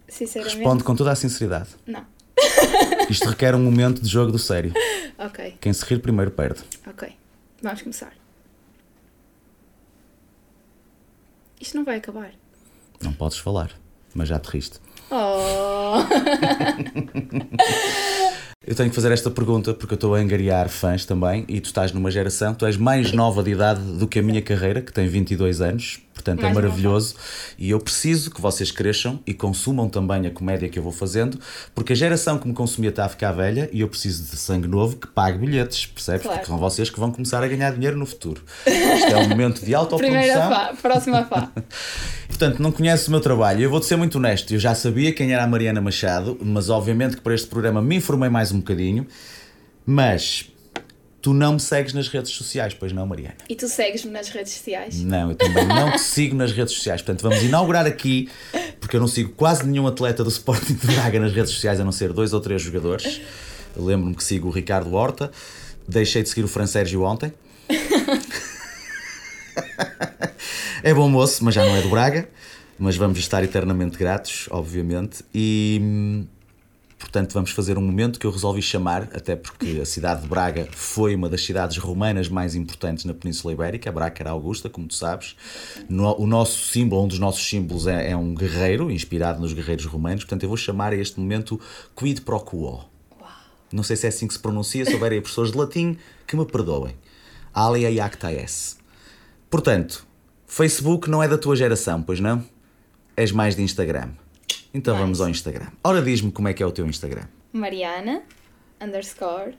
Sinceramente, 0.09 0.57
Responde 0.57 0.85
com 0.85 0.95
toda 0.97 1.11
a 1.13 1.15
sinceridade. 1.15 1.69
não. 1.87 2.05
Isto 3.11 3.29
requer 3.29 3.55
um 3.55 3.59
momento 3.63 4.01
de 4.03 4.09
jogo 4.09 4.31
do 4.33 4.39
sério. 4.39 4.73
Ok, 5.19 5.55
Quem 5.61 5.73
se 5.73 5.85
rir 5.85 5.99
primeiro 5.99 6.31
perde. 6.31 6.61
ok. 6.87 7.13
Vamos 7.63 7.83
começar. 7.83 8.13
Isto 11.61 11.77
não 11.77 11.85
vai 11.85 11.97
acabar. 11.97 12.31
Não 13.03 13.13
podes 13.13 13.39
falar, 13.39 13.71
mas 14.15 14.29
já 14.29 14.39
te 14.39 14.49
riste. 14.49 14.79
Oh! 15.11 16.05
Eu 18.67 18.75
tenho 18.75 18.91
que 18.91 18.95
fazer 18.95 19.11
esta 19.11 19.31
pergunta 19.31 19.73
porque 19.75 19.95
eu 19.95 19.97
estou 19.97 20.15
a 20.15 20.19
angariar 20.19 20.69
fãs 20.69 21.05
também 21.05 21.45
e 21.49 21.61
tu 21.61 21.67
estás 21.67 21.93
numa 21.93 22.11
geração, 22.11 22.55
tu 22.55 22.67
és 22.67 22.77
mais 22.77 23.11
nova 23.11 23.43
de 23.43 23.51
idade 23.51 23.81
do 23.81 24.07
que 24.07 24.19
a 24.19 24.23
minha 24.23 24.41
carreira, 24.43 24.81
que 24.83 24.93
tem 24.93 25.09
22 25.09 25.61
anos, 25.61 25.99
portanto 26.21 26.41
é 26.41 26.43
Mais 26.45 26.55
maravilhoso 26.55 27.15
e 27.59 27.71
eu 27.71 27.81
preciso 27.81 28.31
que 28.31 28.41
vocês 28.41 28.71
cresçam 28.71 29.21
e 29.27 29.33
consumam 29.33 29.89
também 29.89 30.27
a 30.27 30.31
comédia 30.31 30.69
que 30.69 30.79
eu 30.79 30.83
vou 30.83 30.93
fazendo, 30.93 31.39
porque 31.75 31.93
a 31.93 31.97
geração 31.97 32.39
que 32.39 32.47
me 32.47 32.55
consumia 32.55 32.91
está 32.91 33.05
a 33.05 33.09
ficar 33.09 33.33
velha 33.33 33.69
e 33.73 33.81
eu 33.81 33.89
preciso 33.89 34.31
de 34.31 34.37
sangue 34.37 34.69
novo 34.69 34.97
que 34.97 35.07
pague 35.07 35.39
bilhetes, 35.39 35.87
percebes? 35.87 36.23
Claro. 36.23 36.39
Porque 36.39 36.51
são 36.51 36.59
vocês 36.59 36.91
que 36.91 37.01
vão 37.01 37.11
começar 37.11 37.43
a 37.43 37.49
ganhar 37.49 37.73
dinheiro 37.73 37.97
no 37.97 38.07
futuro. 38.07 38.43
Isto 38.67 39.13
é 39.13 39.17
um 39.17 39.29
momento 39.29 39.65
de 39.65 39.71
Primeira 39.71 39.79
autoprodução. 39.79 40.51
fá, 40.51 40.75
próxima 40.81 41.25
fá. 41.25 41.51
Portanto, 42.29 42.63
não 42.63 42.71
conheces 42.73 43.09
o 43.09 43.11
meu 43.11 43.21
trabalho. 43.21 43.63
Eu 43.63 43.71
vou-te 43.71 43.87
ser 43.87 43.97
muito 43.97 44.17
honesto. 44.19 44.53
Eu 44.53 44.59
já 44.59 44.75
sabia 44.75 45.13
quem 45.13 45.33
era 45.33 45.45
a 45.45 45.47
Mariana 45.47 45.81
Machado, 45.81 46.39
mas 46.41 46.71
obviamente 46.71 47.17
que 47.17 47.23
para 47.23 47.35
este 47.35 47.47
programa 47.49 47.83
me 47.83 47.97
informei 47.97 48.29
mais 48.29 48.53
um 48.53 48.59
bocadinho. 48.59 49.07
Mas 49.85 50.50
tu 51.21 51.35
não 51.35 51.55
me 51.55 51.61
segues 51.61 51.93
nas 51.93 52.09
redes 52.09 52.31
sociais, 52.33 52.75
pois 52.75 52.93
não, 52.93 53.07
Mariana? 53.07 53.37
E 53.49 53.55
tu 53.55 53.69
segues-me 53.69 54.11
nas 54.11 54.29
redes 54.29 54.53
sociais? 54.53 55.01
Não, 55.01 55.31
eu 55.31 55.37
também 55.37 55.67
não 55.67 55.93
te 55.93 56.01
sigo 56.01 56.35
nas 56.35 56.53
redes 56.53 56.75
sociais. 56.75 57.03
Portanto, 57.03 57.23
vamos 57.23 57.43
inaugurar 57.43 57.87
aqui, 57.87 58.29
porque 58.81 58.97
eu 58.97 59.01
não 59.01 59.09
sigo 59.09 59.31
quase 59.31 59.67
nenhum 59.67 59.87
atleta 59.87 60.25
do 60.25 60.31
Sporting 60.31 60.75
de 60.75 60.87
Braga 60.87 61.21
nas 61.21 61.33
redes 61.33 61.53
sociais, 61.53 61.81
a 61.81 61.85
não 61.85 61.93
ser 61.93 62.13
dois 62.13 62.33
ou 62.33 62.41
três 62.41 62.63
jogadores. 62.63 63.21
Lembro-me 63.77 64.15
que 64.15 64.25
sigo 64.25 64.49
o 64.49 64.51
Ricardo 64.51 64.93
Horta, 64.95 65.31
deixei 65.87 66.23
de 66.23 66.29
seguir 66.29 66.45
o 66.45 66.49
Fran 66.49 66.67
Sérgio 66.67 67.03
ontem. 67.03 67.33
É 70.83 70.95
bom 70.95 71.09
moço, 71.11 71.45
mas 71.45 71.55
já 71.55 71.65
não 71.65 71.77
é 71.77 71.83
do 71.83 71.91
Braga. 71.91 72.29
Mas 72.79 72.97
vamos 72.97 73.19
estar 73.19 73.45
eternamente 73.45 73.99
gratos, 73.99 74.49
obviamente. 74.51 75.23
E 75.35 75.79
hum, 75.83 76.27
portanto 77.01 77.33
vamos 77.33 77.51
fazer 77.51 77.77
um 77.77 77.81
momento 77.81 78.21
que 78.21 78.27
eu 78.27 78.31
resolvi 78.31 78.63
chamar, 78.63 79.09
até 79.15 79.35
porque 79.35 79.81
a 79.83 79.85
cidade 79.85 80.23
de 80.23 80.29
Braga 80.29 80.69
foi 80.71 81.17
uma 81.17 81.29
das 81.29 81.43
cidades 81.45 81.79
romanas 81.79 82.29
mais 82.29 82.55
importantes 82.55 83.05
na 83.05 83.13
Península 83.15 83.53
Ibérica. 83.55 83.91
A 83.91 83.93
Braga 83.93 84.17
era 84.21 84.31
Augusta, 84.31 84.69
como 84.69 84.87
tu 84.87 84.95
sabes. 84.95 85.35
No- 85.89 86.17
o 86.21 86.27
nosso 86.27 86.67
símbolo, 86.69 87.03
um 87.05 87.09
dos 87.09 87.19
nossos 87.19 87.45
símbolos 87.49 87.87
é, 87.89 88.11
é 88.11 88.17
um 88.17 88.35
guerreiro, 88.35 88.91
inspirado 88.91 89.41
nos 89.41 89.53
guerreiros 89.53 89.87
romanos. 89.87 90.23
Portanto, 90.25 90.43
eu 90.45 90.49
vou 90.49 90.57
chamar 90.59 90.93
a 90.93 90.97
este 90.97 91.19
momento 91.19 91.59
Quid 91.97 92.21
Pro 92.21 92.39
Quo. 92.41 92.85
Não 93.73 93.83
sei 93.83 93.97
se 93.97 94.07
é 94.07 94.09
assim 94.09 94.27
que 94.29 94.35
se 94.35 94.41
pronuncia, 94.41 94.85
se 94.85 94.93
houver 94.95 95.13
aí 95.13 95.21
professores 95.21 95.51
de 95.53 95.59
latim, 95.59 95.97
que 96.27 96.37
me 96.37 96.45
perdoem. 96.45 96.95
Alia 97.55 97.91
iacta 97.91 98.31
es. 98.33 98.77
Portanto, 99.49 100.07
Facebook 100.47 101.09
não 101.09 101.23
é 101.23 101.29
da 101.29 101.39
tua 101.39 101.57
geração, 101.57 102.03
pois 102.03 102.21
não? 102.21 102.45
És 103.17 103.33
mais 103.33 103.57
de 103.57 103.63
Instagram. 103.63 104.11
Então 104.73 104.97
vamos 104.97 105.21
ao 105.21 105.29
Instagram. 105.29 105.67
Ora, 105.83 106.01
diz-me 106.01 106.31
como 106.31 106.49
é 106.49 106.55
que 106.55 106.63
é 106.63 106.67
o 106.67 106.71
teu 106.71 106.87
Instagram. 106.87 107.25
Mariana, 107.53 108.23
underscore, 108.81 109.57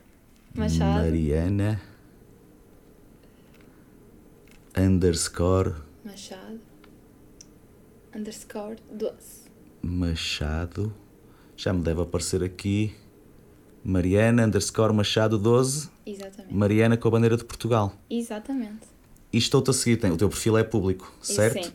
Machado, 0.54 1.02
Mariana 1.04 1.80
underscore 4.76 5.74
Machado, 6.04 6.60
underscore, 8.14 8.76
12. 8.90 9.12
Machado. 9.82 10.94
Já 11.56 11.72
me 11.72 11.82
deve 11.82 12.00
aparecer 12.00 12.42
aqui. 12.42 12.94
Mariana 13.84 14.46
underscore 14.46 14.92
Machado 14.94 15.38
12. 15.38 15.90
Exatamente. 16.06 16.54
Mariana 16.54 16.96
com 16.96 17.08
a 17.08 17.10
bandeira 17.10 17.36
de 17.36 17.44
Portugal. 17.44 17.94
Exatamente. 18.08 18.86
E 19.32 19.38
estou-te 19.38 19.70
a 19.70 19.72
seguir, 19.72 19.96
tem, 19.96 20.10
o 20.10 20.16
teu 20.16 20.28
perfil 20.28 20.58
é 20.58 20.64
público, 20.64 21.12
certo? 21.22 21.64
sim. 21.66 21.72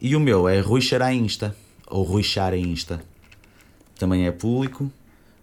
E 0.00 0.14
o 0.16 0.20
meu 0.20 0.48
é 0.48 0.60
Rui 0.60 0.80
Xará 0.80 1.12
Insta, 1.12 1.54
ou 1.92 2.02
Rui 2.02 2.22
Xara 2.22 2.56
Insta. 2.56 3.02
Também 3.98 4.26
é 4.26 4.32
público. 4.32 4.90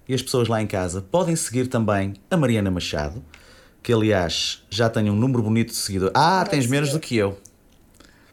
E 0.08 0.14
as 0.14 0.22
pessoas 0.24 0.48
lá 0.48 0.60
em 0.60 0.66
casa 0.66 1.02
podem 1.02 1.36
seguir 1.36 1.68
também 1.68 2.16
a 2.32 2.36
Mariana 2.36 2.72
Machado, 2.72 3.24
que 3.84 3.94
aliás 3.94 4.64
já 4.68 4.90
tem 4.90 5.08
um 5.08 5.16
número 5.16 5.44
bonito 5.44 5.70
de 5.70 5.76
seguidores. 5.76 6.14
Ah, 6.16 6.44
tens 6.50 6.66
menos 6.66 6.92
do 6.92 7.00
que 7.00 7.16
eu. 7.16 7.38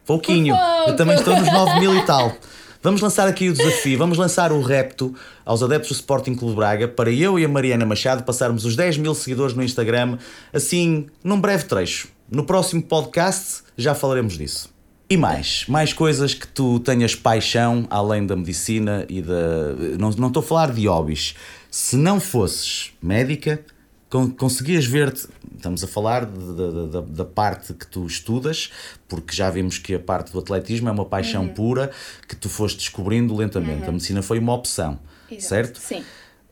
Pouquinho. 0.03 0.55
Pouco. 0.55 0.89
Eu 0.89 0.95
também 0.95 1.15
estou 1.15 1.37
nos 1.37 1.51
9 1.53 1.79
mil 1.79 1.95
e 1.95 2.01
tal. 2.07 2.35
Vamos 2.81 2.99
lançar 3.01 3.27
aqui 3.27 3.49
o 3.49 3.53
desafio, 3.53 3.97
vamos 3.97 4.17
lançar 4.17 4.51
o 4.51 4.61
repto 4.61 5.13
aos 5.45 5.61
adeptos 5.61 5.89
do 5.89 5.95
Sporting 5.95 6.35
Clube 6.35 6.55
Braga 6.55 6.87
para 6.87 7.11
eu 7.11 7.37
e 7.37 7.45
a 7.45 7.47
Mariana 7.47 7.85
Machado 7.85 8.23
passarmos 8.23 8.65
os 8.65 8.75
10 8.75 8.97
mil 8.97 9.13
seguidores 9.13 9.53
no 9.55 9.63
Instagram, 9.63 10.17
assim, 10.53 11.07
num 11.23 11.39
breve 11.39 11.65
trecho. 11.65 12.07
No 12.29 12.43
próximo 12.43 12.81
podcast 12.81 13.63
já 13.77 13.93
falaremos 13.93 14.37
disso. 14.37 14.76
E 15.09 15.15
mais, 15.15 15.63
mais 15.69 15.93
coisas 15.93 16.33
que 16.33 16.47
tu 16.47 16.79
tenhas 16.81 17.15
paixão 17.15 17.87
além 17.89 18.25
da 18.25 18.35
medicina 18.35 19.05
e 19.07 19.21
da. 19.21 19.73
Não, 19.97 20.09
não 20.11 20.27
estou 20.27 20.41
a 20.41 20.43
falar 20.45 20.71
de 20.73 20.85
hobbies. 20.87 21.33
Se 21.71 21.95
não 21.95 22.19
fosses 22.19 22.91
médica, 23.01 23.61
con- 24.09 24.29
conseguias 24.31 24.85
ver-te. 24.85 25.27
Estamos 25.55 25.81
a 25.83 25.87
falar 25.87 26.25
da- 26.25 27.01
da 27.01 27.25
parte 27.25 27.73
que 27.73 27.87
tu 27.87 28.05
estudas, 28.05 28.69
porque 29.07 29.33
já 29.33 29.49
vimos 29.49 29.77
que 29.77 29.93
a 29.95 29.99
parte 29.99 30.31
do 30.33 30.39
atletismo 30.39 30.89
é 30.89 30.91
uma 30.91 31.05
paixão 31.05 31.47
pura 31.47 31.89
que 32.27 32.35
tu 32.35 32.49
foste 32.49 32.77
descobrindo 32.77 33.33
lentamente. 33.35 33.87
A 33.87 33.91
medicina 33.91 34.21
foi 34.21 34.39
uma 34.39 34.53
opção, 34.53 34.99
Exato. 35.31 35.47
certo? 35.47 35.79
Sim. 35.79 36.03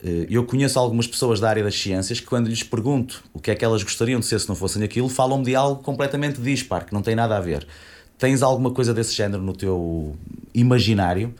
Eh, 0.04 0.28
Eu 0.30 0.46
conheço 0.46 0.80
algumas 0.80 1.08
pessoas 1.08 1.40
da 1.42 1.50
área 1.50 1.64
das 1.64 1.76
ciências 1.80 2.20
que, 2.22 2.26
quando 2.26 2.48
lhes 2.48 2.64
pergunto 2.64 3.22
o 3.34 3.40
que 3.40 3.52
é 3.52 3.56
que 3.56 3.64
elas 3.66 3.84
gostariam 3.84 4.20
de 4.22 4.26
ser 4.26 4.40
se 4.40 4.48
não 4.48 4.56
fossem 4.56 4.82
aquilo, 4.84 5.10
falam-me 5.10 5.44
de 5.44 5.56
algo 5.56 5.84
completamente 5.84 6.40
dispar, 6.42 6.86
que 6.86 6.94
não 6.94 7.02
tem 7.02 7.16
nada 7.16 7.36
a 7.38 7.42
ver. 7.42 7.68
Tens 8.18 8.42
alguma 8.42 8.72
coisa 8.72 8.94
desse 8.94 9.14
género 9.14 9.42
no 9.42 9.54
teu 9.54 10.16
imaginário? 10.54 11.34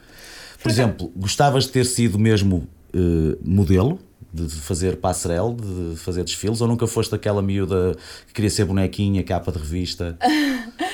Por 0.62 0.70
exemplo, 0.70 1.12
gostavas 1.16 1.64
de 1.64 1.70
ter 1.70 1.84
sido 1.84 2.18
mesmo 2.18 2.66
eh, 2.92 3.38
modelo, 3.44 3.98
de 4.32 4.48
fazer 4.48 4.96
passarela, 4.96 5.54
de 5.54 5.96
fazer 5.96 6.24
desfiles, 6.24 6.60
ou 6.60 6.68
nunca 6.68 6.86
foste 6.86 7.14
aquela 7.14 7.40
miúda 7.40 7.96
que 8.26 8.34
queria 8.34 8.50
ser 8.50 8.64
bonequinha, 8.64 9.22
capa 9.22 9.50
de 9.52 9.58
revista? 9.58 10.18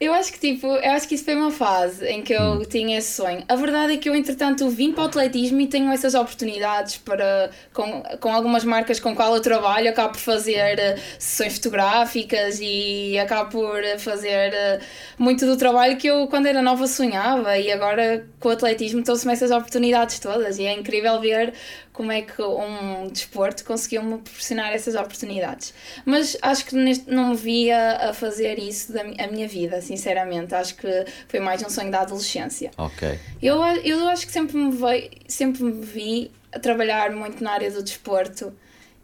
Eu 0.00 0.14
acho 0.14 0.32
que 0.32 0.40
tipo, 0.40 0.66
eu 0.66 0.92
acho 0.92 1.06
que 1.06 1.14
isso 1.14 1.26
foi 1.26 1.34
uma 1.34 1.50
fase 1.50 2.06
em 2.06 2.22
que 2.22 2.32
eu 2.32 2.64
tinha 2.64 2.96
esse 2.96 3.12
sonho. 3.12 3.44
A 3.46 3.54
verdade 3.54 3.92
é 3.92 3.96
que 3.98 4.08
eu 4.08 4.16
entretanto 4.16 4.66
vim 4.70 4.92
para 4.92 5.02
o 5.02 5.06
atletismo 5.06 5.60
e 5.60 5.66
tenho 5.66 5.92
essas 5.92 6.14
oportunidades 6.14 6.96
para 6.96 7.50
com, 7.74 8.02
com 8.18 8.32
algumas 8.32 8.64
marcas 8.64 8.98
com 8.98 9.14
qual 9.14 9.34
eu 9.34 9.42
trabalho, 9.42 9.90
acabo 9.90 10.14
por 10.14 10.20
fazer 10.20 10.78
eh, 10.78 10.96
sessões 11.18 11.56
fotográficas 11.56 12.58
e 12.62 13.18
acabo 13.18 13.50
por 13.50 13.82
fazer 13.98 14.54
eh, 14.54 14.80
muito 15.18 15.44
do 15.44 15.54
trabalho 15.58 15.98
que 15.98 16.06
eu 16.06 16.26
quando 16.28 16.46
era 16.46 16.62
nova 16.62 16.86
sonhava. 16.86 17.58
E 17.58 17.70
agora 17.70 18.26
com 18.40 18.48
o 18.48 18.52
atletismo 18.52 19.02
trouxe-me 19.02 19.34
essas 19.34 19.50
oportunidades 19.50 20.18
todas. 20.18 20.58
E 20.58 20.64
é 20.64 20.72
incrível 20.72 21.20
ver 21.20 21.52
como 22.00 22.12
é 22.12 22.22
que 22.22 22.40
um 22.40 23.08
desporto 23.08 23.62
conseguiu-me 23.62 24.16
proporcionar 24.16 24.72
essas 24.72 24.94
oportunidades. 24.94 25.74
Mas 26.06 26.34
acho 26.40 26.64
que 26.64 26.74
neste, 26.74 27.10
não 27.10 27.28
me 27.28 27.36
via 27.36 28.08
a 28.08 28.14
fazer 28.14 28.58
isso 28.58 28.90
da 28.90 29.02
a 29.02 29.26
minha 29.26 29.46
vida, 29.46 29.82
sinceramente. 29.82 30.54
Acho 30.54 30.76
que 30.76 31.04
foi 31.28 31.40
mais 31.40 31.62
um 31.62 31.68
sonho 31.68 31.90
da 31.90 32.00
adolescência. 32.00 32.70
Ok. 32.78 33.18
Eu, 33.42 33.62
eu 33.84 34.08
acho 34.08 34.26
que 34.26 34.32
sempre 34.32 34.56
me, 34.56 34.74
veio, 34.74 35.10
sempre 35.28 35.62
me 35.62 35.84
vi 35.84 36.30
a 36.50 36.58
trabalhar 36.58 37.10
muito 37.10 37.44
na 37.44 37.52
área 37.52 37.70
do 37.70 37.82
desporto. 37.82 38.50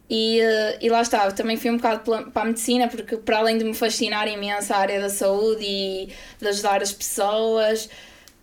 E, 0.09 0.39
eh, 0.39 0.79
e 0.81 0.89
lá 0.89 1.03
está, 1.03 1.31
também 1.31 1.55
fui 1.55 1.69
um 1.69 1.77
bocado 1.77 2.31
para 2.31 2.41
a 2.41 2.45
medicina, 2.45 2.87
porque 2.87 3.15
para 3.15 3.37
além 3.37 3.59
de 3.59 3.63
me 3.63 3.75
fascinar 3.75 4.27
imenso 4.27 4.73
a 4.73 4.77
área 4.77 4.99
da 4.99 5.09
saúde 5.09 5.63
e 5.63 6.09
de 6.41 6.47
ajudar 6.47 6.81
as 6.81 6.91
pessoas, 6.91 7.87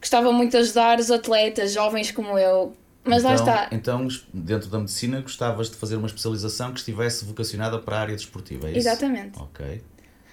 gostava 0.00 0.30
muito 0.30 0.52
de 0.52 0.58
ajudar 0.58 1.00
os 1.00 1.10
atletas, 1.10 1.72
jovens 1.72 2.12
como 2.12 2.38
eu. 2.38 2.76
Mas 3.04 3.22
lá 3.22 3.34
então, 3.34 3.46
está, 3.46 3.68
Então, 3.70 4.08
dentro 4.32 4.70
da 4.70 4.78
medicina, 4.78 5.20
gostavas 5.20 5.70
de 5.70 5.76
fazer 5.76 5.96
uma 5.96 6.06
especialização 6.06 6.72
que 6.72 6.78
estivesse 6.78 7.24
vocacionada 7.24 7.78
para 7.78 7.98
a 7.98 8.00
área 8.00 8.16
desportiva, 8.16 8.68
é 8.68 8.70
isso? 8.70 8.78
Exatamente. 8.78 9.38
Ok. 9.38 9.82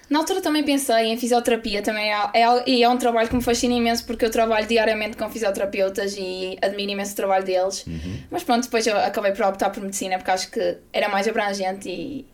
Na 0.09 0.19
altura 0.19 0.41
também 0.41 0.61
pensei 0.61 1.05
em 1.05 1.17
fisioterapia, 1.17 1.81
também 1.81 2.11
é, 2.13 2.29
é, 2.33 2.69
e 2.69 2.83
é 2.83 2.89
um 2.89 2.97
trabalho 2.97 3.29
que 3.29 3.35
me 3.35 3.41
fascina 3.41 3.73
imenso 3.73 4.05
porque 4.05 4.25
eu 4.25 4.29
trabalho 4.29 4.67
diariamente 4.67 5.15
com 5.15 5.29
fisioterapeutas 5.29 6.15
e 6.17 6.57
admiro 6.61 6.91
imenso 6.91 7.13
o 7.13 7.15
trabalho 7.15 7.45
deles. 7.45 7.85
Uhum. 7.87 8.19
Mas 8.29 8.43
pronto, 8.43 8.63
depois 8.63 8.85
eu 8.85 8.97
acabei 8.97 9.31
por 9.31 9.45
optar 9.45 9.69
por 9.69 9.81
medicina 9.81 10.17
porque 10.17 10.31
acho 10.31 10.51
que 10.51 10.77
era 10.91 11.07
mais 11.07 11.29
abrangente 11.29 11.87
e 11.89 12.25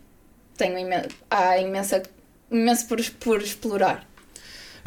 tenho 0.56 0.76
imen 0.76 1.02
há 1.30 1.56
imensa, 1.58 2.02
imenso 2.50 2.88
por, 2.88 2.98
por 3.20 3.40
explorar. 3.40 4.04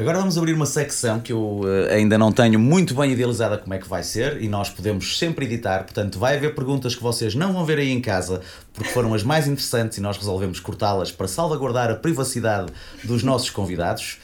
Agora 0.02 0.18
vamos 0.18 0.36
abrir 0.36 0.54
uma 0.54 0.66
secção 0.66 1.20
que 1.20 1.32
eu 1.32 1.60
uh, 1.60 1.92
ainda 1.92 2.18
não 2.18 2.32
tenho 2.32 2.60
muito 2.60 2.96
bem 2.96 3.12
idealizada 3.12 3.56
como 3.56 3.72
é 3.76 3.78
que 3.78 3.88
vai 3.88 4.02
ser 4.02 4.42
e 4.42 4.50
nós 4.50 4.68
podemos 4.68 5.16
sempre 5.20 5.46
editar, 5.46 5.84
portanto 5.84 6.18
vai 6.18 6.38
haver 6.38 6.56
perguntas 6.56 6.96
que 6.96 7.04
vocês 7.04 7.36
não 7.36 7.54
vão 7.54 7.64
ver 7.64 7.78
aí 7.78 7.92
em 7.92 8.02
casa 8.02 8.42
porque 8.74 8.90
foram 8.90 9.14
as 9.14 9.22
mais 9.22 9.48
interessantes 9.48 10.00
e 10.00 10.02
nós 10.02 10.18
resolvemos 10.18 10.60
cortá-las 10.60 11.12
para 11.12 11.28
salvaguardar 11.28 11.92
a 11.92 11.96
privacidade 11.96 12.74
dos 13.04 13.22
nossos 13.22 13.52
convidados, 13.52 14.18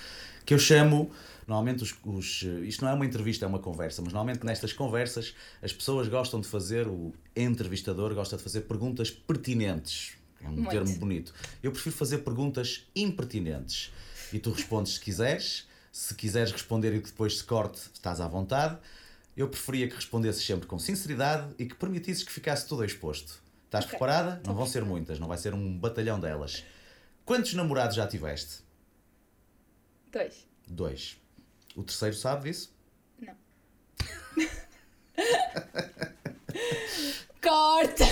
que 0.43 0.51
eu 0.55 0.57
chamo 0.57 1.11
Normalmente, 1.47 1.83
os, 1.83 1.95
os, 2.03 2.41
isto 2.63 2.83
não 2.83 2.91
é 2.91 2.93
uma 2.95 3.05
entrevista, 3.05 3.45
é 3.45 3.47
uma 3.47 3.59
conversa, 3.59 4.01
mas 4.01 4.11
normalmente 4.11 4.45
nestas 4.45 4.73
conversas 4.73 5.35
as 5.61 5.71
pessoas 5.71 6.07
gostam 6.09 6.41
de 6.41 6.47
fazer, 6.47 6.87
o 6.87 7.13
entrevistador 7.35 8.13
gosta 8.15 8.35
de 8.35 8.41
fazer 8.43 8.61
perguntas 8.61 9.11
pertinentes. 9.11 10.13
É 10.43 10.49
um 10.49 10.53
Muito. 10.53 10.69
termo 10.71 10.93
bonito. 10.95 11.33
Eu 11.61 11.71
prefiro 11.71 11.95
fazer 11.95 12.17
perguntas 12.17 12.83
impertinentes. 12.95 13.91
E 14.33 14.39
tu 14.39 14.51
respondes 14.51 14.95
se 14.95 14.99
quiseres. 14.99 15.66
Se 15.97 16.13
quiseres 16.13 16.51
responder 16.51 16.93
e 16.93 17.01
que 17.01 17.09
depois 17.09 17.39
se 17.39 17.43
corte, 17.43 17.81
estás 17.91 18.21
à 18.21 18.27
vontade. 18.27 18.77
Eu 19.35 19.49
preferia 19.49 19.87
que 19.87 19.95
respondesses 19.95 20.45
sempre 20.45 20.67
com 20.67 20.77
sinceridade 20.77 21.55
e 21.57 21.65
que 21.65 21.73
permitisses 21.73 22.23
que 22.23 22.31
ficasse 22.31 22.67
tudo 22.67 22.85
exposto. 22.85 23.41
Estás 23.65 23.83
Ok. 23.85 23.97
preparada? 23.97 24.39
Não 24.45 24.53
vão 24.53 24.67
ser 24.67 24.85
muitas, 24.85 25.17
não 25.17 25.27
vai 25.27 25.39
ser 25.39 25.55
um 25.55 25.75
batalhão 25.75 26.19
delas. 26.19 26.63
Quantos 27.25 27.55
namorados 27.55 27.95
já 27.95 28.05
tiveste? 28.05 28.59
Dois. 30.11 30.45
Dois. 30.67 31.17
O 31.75 31.83
terceiro 31.83 32.15
sabe 32.15 32.51
disso? 32.51 32.71
Não. 33.19 33.35
Corta! 37.41 38.05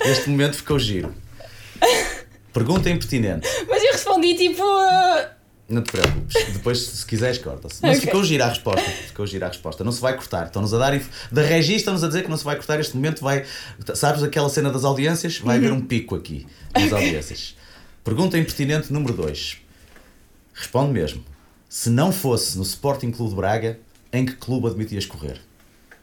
Este 0.00 0.30
momento 0.30 0.56
ficou 0.56 0.78
giro. 0.78 1.14
Pergunta 2.56 2.88
impertinente. 2.88 3.46
Respondi 4.26 4.34
tipo. 4.34 4.62
uh, 4.62 5.28
Não 5.68 5.82
te 5.82 5.90
preocupes. 5.92 6.52
Depois, 6.52 6.78
se 6.80 7.06
quiseres, 7.06 7.38
corta-se. 7.38 7.80
Mas 7.82 7.98
Ok. 7.98 8.06
ficou 8.06 8.24
gira 8.24 8.46
a 8.46 8.48
resposta. 8.48 8.88
Ficou 8.90 9.26
gira 9.26 9.46
a 9.46 9.48
resposta. 9.48 9.82
Não 9.84 9.92
se 9.92 10.00
vai 10.00 10.14
cortar. 10.16 10.46
Estão-nos 10.46 10.72
a 10.74 10.78
dar. 10.78 10.94
inf- 10.94 11.08
Da 11.32 11.42
regi 11.42 11.74
estão-nos 11.74 12.02
a 12.04 12.06
dizer 12.08 12.22
que 12.22 12.30
não 12.30 12.36
se 12.36 12.44
vai 12.44 12.56
cortar. 12.56 12.78
Este 12.80 12.94
momento 12.96 13.22
vai. 13.22 13.44
Sabes 13.94 14.22
aquela 14.22 14.48
cena 14.48 14.70
das 14.70 14.84
audiências? 14.84 15.38
Vai 15.38 15.56
haver 15.56 15.72
um 15.72 15.80
pico 15.80 16.14
aqui 16.14 16.46
nas 16.74 16.92
audiências. 16.92 17.56
Pergunta 18.04 18.38
impertinente 18.38 18.92
número 18.92 19.12
2. 19.14 19.58
Responde 20.54 20.92
mesmo. 20.92 21.24
Se 21.68 21.90
não 21.90 22.12
fosse 22.12 22.56
no 22.56 22.62
Sporting 22.62 23.10
Clube 23.10 23.30
de 23.30 23.36
Braga, 23.36 23.78
em 24.12 24.24
que 24.24 24.32
clube 24.34 24.68
admitias 24.68 25.04
correr? 25.04 25.40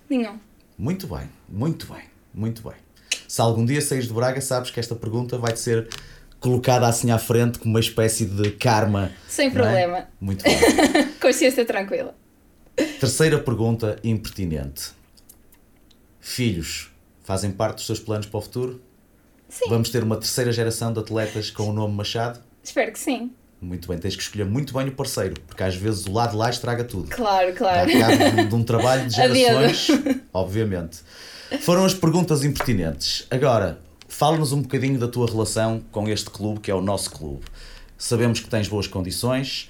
Nenhum. 0.10 0.38
Muito 0.78 1.08
bem, 1.08 1.30
muito 1.48 1.88
bem, 1.92 2.04
muito 2.34 2.62
bem. 2.62 2.74
Se 3.28 3.40
algum 3.42 3.66
dia 3.66 3.82
saís 3.82 4.06
de 4.08 4.14
Braga, 4.14 4.42
sabes 4.42 4.70
que 4.70 4.80
esta 4.80 4.94
pergunta 4.96 5.38
vai 5.38 5.56
ser 5.56 5.88
colocada 6.44 6.86
assim 6.86 7.10
à 7.10 7.18
frente 7.18 7.58
como 7.58 7.74
uma 7.74 7.80
espécie 7.80 8.26
de 8.26 8.52
karma. 8.52 9.12
Sem 9.30 9.48
é? 9.48 9.52
problema. 9.52 10.08
Muito 10.20 10.44
bem. 10.44 10.58
Consciência 11.22 11.64
tranquila. 11.66 12.14
Terceira 13.00 13.40
pergunta 13.40 13.98
impertinente. 14.04 14.92
Filhos 16.20 16.92
fazem 17.24 17.50
parte 17.50 17.78
dos 17.78 17.86
seus 17.86 18.00
planos 18.00 18.26
para 18.26 18.38
o 18.38 18.42
futuro? 18.42 18.82
Sim. 19.48 19.70
Vamos 19.70 19.90
ter 19.90 20.04
uma 20.04 20.18
terceira 20.18 20.52
geração 20.52 20.92
de 20.92 21.00
atletas 21.00 21.50
com 21.50 21.70
o 21.70 21.74
nome 21.74 21.96
Machado? 21.96 22.40
Espero 22.62 22.92
que 22.92 23.00
sim. 23.00 23.32
Muito 23.62 23.88
bem, 23.88 23.98
tens 23.98 24.16
que 24.16 24.22
escolher 24.22 24.44
muito 24.44 24.74
bem 24.74 24.90
o 24.90 24.92
parceiro, 24.92 25.36
porque 25.48 25.64
às 25.64 25.76
vezes 25.76 26.06
o 26.06 26.12
lado 26.12 26.32
de 26.32 26.38
lá 26.38 26.50
estraga 26.50 26.84
tudo. 26.84 27.10
Claro, 27.10 27.52
Dá 27.52 27.58
claro. 27.58 27.92
cabo 27.98 28.36
de, 28.36 28.46
de 28.48 28.56
um 28.56 28.64
trabalho 28.64 29.08
de 29.08 29.16
gerações, 29.16 29.88
obviamente. 30.34 30.98
Foram 31.62 31.86
as 31.86 31.94
perguntas 31.94 32.44
impertinentes. 32.44 33.26
Agora, 33.32 33.80
fala-nos 34.14 34.54
um 34.54 34.62
bocadinho 34.62 35.00
da 35.00 35.08
tua 35.08 35.26
relação 35.26 35.82
com 35.92 36.08
este 36.08 36.30
clube, 36.30 36.60
que 36.60 36.70
é 36.70 36.76
o 36.76 36.82
nosso 36.82 37.10
clube. 37.12 37.44
Sabemos 37.98 38.40
que 38.40 38.48
tens 38.48 38.68
boas 38.68 38.86
condições. 38.86 39.70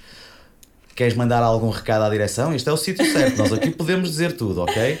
Queres 0.94 1.14
mandar 1.14 1.42
algum 1.42 1.70
recado 1.70 2.02
à 2.02 2.10
direção? 2.10 2.54
Este 2.54 2.68
é 2.68 2.72
o 2.72 2.76
sítio 2.76 3.10
certo. 3.10 3.38
Nós 3.38 3.52
aqui 3.52 3.70
podemos 3.70 4.10
dizer 4.10 4.36
tudo, 4.36 4.60
ok? 4.62 4.98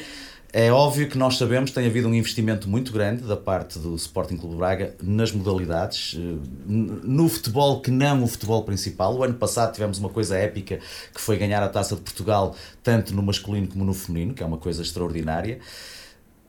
É 0.50 0.72
óbvio 0.72 1.08
que 1.08 1.18
nós 1.18 1.36
sabemos 1.36 1.70
que 1.70 1.74
tem 1.74 1.86
havido 1.86 2.08
um 2.08 2.14
investimento 2.14 2.68
muito 2.68 2.92
grande 2.92 3.22
da 3.24 3.36
parte 3.36 3.78
do 3.78 3.94
Sporting 3.96 4.36
Clube 4.36 4.56
Braga 4.56 4.94
nas 5.02 5.30
modalidades, 5.30 6.16
eh, 6.16 6.36
no 6.66 7.28
futebol 7.28 7.80
que 7.80 7.90
não 7.90 8.22
o 8.22 8.26
futebol 8.26 8.62
principal. 8.62 9.14
O 9.16 9.24
ano 9.24 9.34
passado 9.34 9.74
tivemos 9.74 9.98
uma 9.98 10.08
coisa 10.08 10.36
épica 10.36 10.78
que 11.12 11.20
foi 11.20 11.36
ganhar 11.36 11.62
a 11.62 11.68
Taça 11.68 11.96
de 11.96 12.02
Portugal, 12.02 12.56
tanto 12.82 13.12
no 13.14 13.22
masculino 13.22 13.66
como 13.66 13.84
no 13.84 13.92
feminino, 13.92 14.32
que 14.32 14.42
é 14.42 14.46
uma 14.46 14.58
coisa 14.58 14.80
extraordinária. 14.80 15.58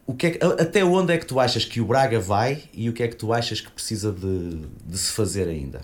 O 0.08 0.14
que 0.14 0.28
é 0.28 0.32
que- 0.32 0.46
até 0.46 0.84
onde 0.86 1.14
é 1.14 1.18
que 1.18 1.26
tu 1.26 1.40
achas 1.40 1.66
que 1.66 1.82
o 1.82 1.86
Braga 1.86 2.20
vai 2.20 2.64
e 2.74 2.90
o 2.90 2.94
que 2.94 3.02
é 3.04 3.08
que 3.08 3.16
tu 3.16 3.34
achas 3.34 3.60
que 3.60 3.72
precisa 3.72 4.12
de, 4.12 4.62
de 4.86 4.98
se 4.98 5.12
fazer 5.12 5.48
ainda? 5.48 5.82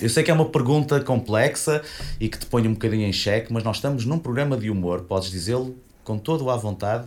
Eu 0.00 0.08
sei 0.08 0.24
que 0.24 0.30
é 0.30 0.34
uma 0.34 0.46
pergunta 0.48 1.00
complexa 1.00 1.80
e 2.18 2.28
que 2.28 2.36
te 2.36 2.46
põe 2.46 2.66
um 2.66 2.72
bocadinho 2.72 3.06
em 3.06 3.12
xeque, 3.12 3.52
mas 3.52 3.62
nós 3.62 3.76
estamos 3.76 4.04
num 4.04 4.18
programa 4.18 4.56
de 4.56 4.68
humor, 4.70 5.02
podes 5.02 5.30
dizê-lo 5.30 5.76
com 6.02 6.18
todo 6.18 6.50
à 6.50 6.56
vontade. 6.56 7.06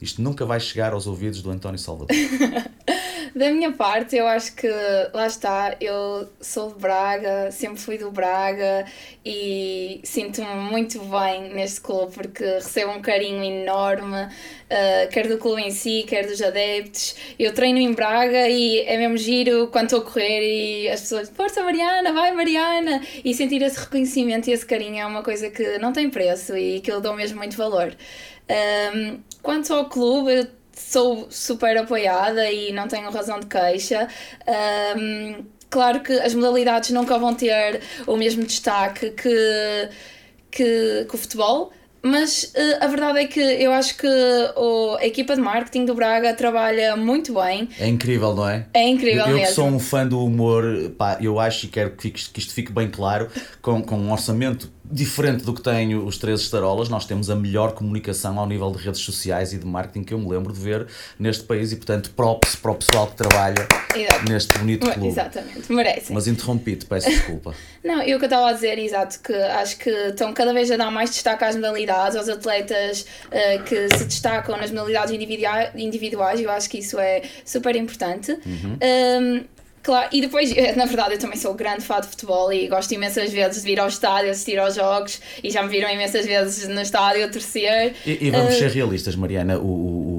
Isto 0.00 0.22
nunca 0.22 0.46
vai 0.46 0.60
chegar 0.60 0.92
aos 0.92 1.08
ouvidos 1.08 1.42
do 1.42 1.50
António 1.50 1.78
Salvador. 1.80 2.14
Da 3.34 3.50
minha 3.50 3.72
parte, 3.72 4.16
eu 4.16 4.26
acho 4.26 4.54
que 4.54 4.68
lá 5.12 5.26
está, 5.26 5.76
eu 5.80 6.28
sou 6.40 6.72
de 6.72 6.78
Braga, 6.78 7.50
sempre 7.50 7.78
fui 7.78 7.98
do 7.98 8.10
Braga 8.10 8.84
e 9.24 10.00
sinto-me 10.04 10.54
muito 10.70 10.98
bem 11.00 11.52
neste 11.52 11.80
clube 11.80 12.12
porque 12.12 12.44
recebo 12.44 12.92
um 12.92 13.00
carinho 13.00 13.42
enorme, 13.42 14.24
uh, 14.24 15.08
quer 15.10 15.28
do 15.28 15.38
clube 15.38 15.62
em 15.62 15.70
si, 15.70 16.04
quer 16.06 16.26
dos 16.26 16.40
adeptos. 16.40 17.16
Eu 17.38 17.52
treino 17.52 17.78
em 17.78 17.92
Braga 17.92 18.48
e 18.48 18.80
é 18.80 18.96
mesmo 18.96 19.16
giro 19.16 19.68
quando 19.68 19.84
estou 19.84 20.00
a 20.00 20.04
correr 20.04 20.84
e 20.84 20.88
as 20.88 21.00
pessoas, 21.00 21.30
força 21.30 21.62
Mariana, 21.62 22.12
vai 22.12 22.32
Mariana! 22.32 23.02
E 23.24 23.34
sentir 23.34 23.62
esse 23.62 23.78
reconhecimento 23.78 24.48
e 24.48 24.52
esse 24.52 24.64
carinho 24.66 24.98
é 24.98 25.06
uma 25.06 25.22
coisa 25.22 25.50
que 25.50 25.78
não 25.78 25.92
tem 25.92 26.10
preço 26.10 26.56
e 26.56 26.80
que 26.80 26.90
eu 26.90 27.00
dou 27.00 27.14
mesmo 27.14 27.38
muito 27.38 27.56
valor. 27.56 27.94
Um, 28.50 29.20
quanto 29.42 29.74
ao 29.74 29.88
clube, 29.90 30.32
eu 30.32 30.57
sou 30.78 31.30
super 31.30 31.76
apoiada 31.76 32.50
e 32.50 32.72
não 32.72 32.88
tenho 32.88 33.10
razão 33.10 33.40
de 33.40 33.46
queixa. 33.46 34.08
Um, 34.96 35.44
claro 35.68 36.00
que 36.00 36.12
as 36.12 36.34
modalidades 36.34 36.90
nunca 36.90 37.18
vão 37.18 37.34
ter 37.34 37.82
o 38.06 38.16
mesmo 38.16 38.44
destaque 38.44 39.10
que, 39.10 39.88
que, 40.50 41.06
que 41.08 41.14
o 41.14 41.18
futebol. 41.18 41.72
Mas 42.02 42.52
eh, 42.54 42.78
a 42.80 42.86
verdade 42.86 43.18
é 43.20 43.26
que 43.26 43.40
eu 43.40 43.72
acho 43.72 43.96
que 43.96 44.06
o- 44.56 44.96
a 45.00 45.04
equipa 45.06 45.34
de 45.34 45.40
marketing 45.40 45.84
do 45.84 45.94
Braga 45.94 46.32
trabalha 46.34 46.96
muito 46.96 47.34
bem. 47.34 47.68
É 47.78 47.86
incrível, 47.86 48.34
não 48.34 48.48
é? 48.48 48.66
É 48.72 48.86
incrível 48.88 49.22
eu, 49.24 49.28
eu 49.30 49.34
que 49.36 49.40
mesmo. 49.40 49.54
sou 49.54 49.66
um 49.66 49.78
fã 49.78 50.06
do 50.06 50.22
humor, 50.24 50.64
pá, 50.96 51.18
eu 51.20 51.38
acho 51.40 51.66
e 51.66 51.68
quero 51.68 51.90
que, 51.90 52.02
fique- 52.02 52.30
que 52.30 52.38
isto 52.40 52.54
fique 52.54 52.72
bem 52.72 52.88
claro, 52.88 53.28
com, 53.60 53.82
com 53.82 53.96
um 53.96 54.12
orçamento 54.12 54.70
diferente 54.90 55.44
do 55.44 55.52
que 55.52 55.60
tenho 55.60 56.06
os 56.06 56.16
três 56.16 56.40
estarolas, 56.40 56.88
nós 56.88 57.04
temos 57.04 57.28
a 57.28 57.36
melhor 57.36 57.72
comunicação 57.72 58.38
ao 58.38 58.46
nível 58.46 58.70
de 58.70 58.78
redes 58.82 59.02
sociais 59.02 59.52
e 59.52 59.58
de 59.58 59.66
marketing 59.66 60.02
que 60.02 60.14
eu 60.14 60.18
me 60.18 60.26
lembro 60.30 60.50
de 60.50 60.58
ver 60.58 60.86
neste 61.18 61.44
país 61.44 61.72
e, 61.72 61.76
portanto, 61.76 62.10
props 62.16 62.56
para 62.56 62.70
o 62.70 62.74
pessoal 62.74 63.06
que 63.08 63.16
trabalha 63.16 63.68
Exato. 63.94 64.30
neste 64.30 64.56
bonito 64.58 64.90
clube. 64.90 65.08
Exatamente, 65.08 65.70
merecem. 65.70 66.14
Mas 66.14 66.26
interrompi-te, 66.26 66.86
peço 66.86 67.04
desculpa. 67.10 67.54
Não, 67.84 68.02
e 68.02 68.14
o 68.14 68.18
que 68.18 68.24
eu 68.24 68.28
estava 68.28 68.48
a 68.48 68.52
dizer, 68.54 68.78
exato, 68.78 69.20
que 69.20 69.34
acho 69.34 69.76
que 69.76 69.90
estão 69.90 70.32
cada 70.32 70.54
vez 70.54 70.70
a 70.70 70.78
dar 70.78 70.90
mais 70.90 71.10
destaque 71.10 71.44
às 71.44 71.54
modalidades, 71.54 71.87
aos 72.16 72.28
atletas 72.28 73.06
eh, 73.30 73.58
que 73.58 73.88
se 73.96 74.04
destacam 74.04 74.56
nas 74.56 74.70
modalidades 74.70 75.12
individua- 75.12 75.70
individuais, 75.76 76.40
eu 76.40 76.50
acho 76.50 76.68
que 76.70 76.78
isso 76.78 76.98
é 76.98 77.22
super 77.44 77.74
importante. 77.76 78.32
Um, 78.32 79.44
claro, 79.82 80.08
e 80.12 80.20
depois, 80.20 80.52
eh, 80.56 80.74
na 80.76 80.84
verdade, 80.84 81.14
eu 81.14 81.18
também 81.18 81.36
sou 81.38 81.54
grande 81.54 81.82
fã 81.82 82.00
de 82.00 82.06
futebol 82.08 82.52
e 82.52 82.68
gosto 82.68 82.92
imensas 82.92 83.30
vezes 83.32 83.62
de 83.62 83.68
vir 83.68 83.80
ao 83.80 83.88
estádio, 83.88 84.30
assistir 84.30 84.58
aos 84.58 84.74
jogos, 84.74 85.20
e 85.42 85.50
já 85.50 85.62
me 85.62 85.68
viram 85.68 85.90
imensas 85.90 86.26
vezes 86.26 86.68
no 86.68 86.80
estádio 86.80 87.24
a 87.24 87.28
torcer. 87.28 87.94
E, 88.06 88.26
e 88.26 88.30
vamos 88.30 88.54
Eh, 88.54 88.58
ser 88.58 88.70
realistas, 88.70 89.16
Mariana. 89.16 89.58
O, 89.58 89.64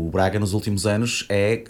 o- 0.06 0.10
Braga 0.12 0.40
nos 0.40 0.54
últimos 0.54 0.88
anos 0.88 1.24
é 1.30 1.62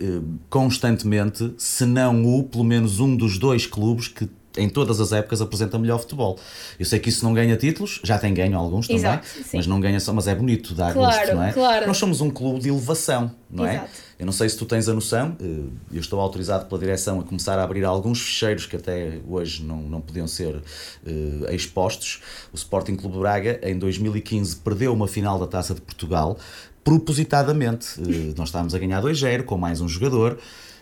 constantemente, 0.49 1.53
se 1.57 1.85
não 1.85 2.23
o, 2.25 2.43
pelo 2.43 2.63
menos 2.63 2.99
um 2.99 3.15
dos 3.15 3.37
dois 3.37 3.65
clubes 3.65 4.07
que 4.07 4.27
em 4.57 4.67
todas 4.67 4.99
as 4.99 5.11
épocas 5.11 5.41
apresenta 5.41 5.77
melhor 5.77 5.99
futebol. 5.99 6.37
Eu 6.79 6.85
sei 6.85 6.99
que 6.99 7.09
isso 7.09 7.23
não 7.23 7.33
ganha 7.33 7.55
títulos, 7.55 7.99
já 8.03 8.17
tem 8.17 8.33
ganho 8.33 8.57
alguns 8.57 8.87
também, 8.87 9.01
Exato, 9.01 9.27
mas 9.53 9.67
não 9.67 9.79
ganha 9.79 9.99
só, 9.99 10.11
mas 10.11 10.27
é 10.27 10.33
bonito, 10.35 10.73
dá 10.73 10.91
Claro, 10.91 11.17
gosto, 11.19 11.35
não 11.35 11.43
é? 11.43 11.51
claro. 11.51 11.87
Nós 11.87 11.97
somos 11.97 12.19
um 12.21 12.29
clube 12.29 12.59
de 12.59 12.69
elevação, 12.69 13.31
não 13.49 13.65
é? 13.65 13.75
Exato. 13.75 13.89
Eu 14.19 14.25
não 14.25 14.33
sei 14.33 14.49
se 14.49 14.57
tu 14.57 14.65
tens 14.65 14.89
a 14.89 14.93
noção, 14.93 15.37
eh, 15.39 15.45
eu 15.93 15.99
estou 16.01 16.19
autorizado 16.19 16.65
pela 16.65 16.77
direção 16.79 17.21
a 17.21 17.23
começar 17.23 17.57
a 17.57 17.63
abrir 17.63 17.85
alguns 17.85 18.19
ficheiros 18.19 18.65
que 18.65 18.75
até 18.75 19.19
hoje 19.25 19.63
não, 19.63 19.77
não 19.83 20.01
podiam 20.01 20.27
ser 20.27 20.61
eh, 21.05 21.55
expostos. 21.55 22.19
O 22.51 22.55
Sporting 22.57 22.95
Clube 22.97 23.13
de 23.15 23.19
Braga, 23.21 23.59
em 23.63 23.77
2015, 23.79 24.57
perdeu 24.57 24.91
uma 24.93 25.07
final 25.07 25.39
da 25.39 25.47
Taça 25.47 25.73
de 25.73 25.79
Portugal, 25.79 26.37
propositadamente. 26.83 27.87
Eh, 28.01 28.33
Nós 28.37 28.49
estávamos 28.49 28.73
a 28.75 28.79
ganhar 28.79 29.01
2-0 29.01 29.43
com 29.43 29.57
mais 29.57 29.79
um 29.79 29.87
jogador. 29.87 30.37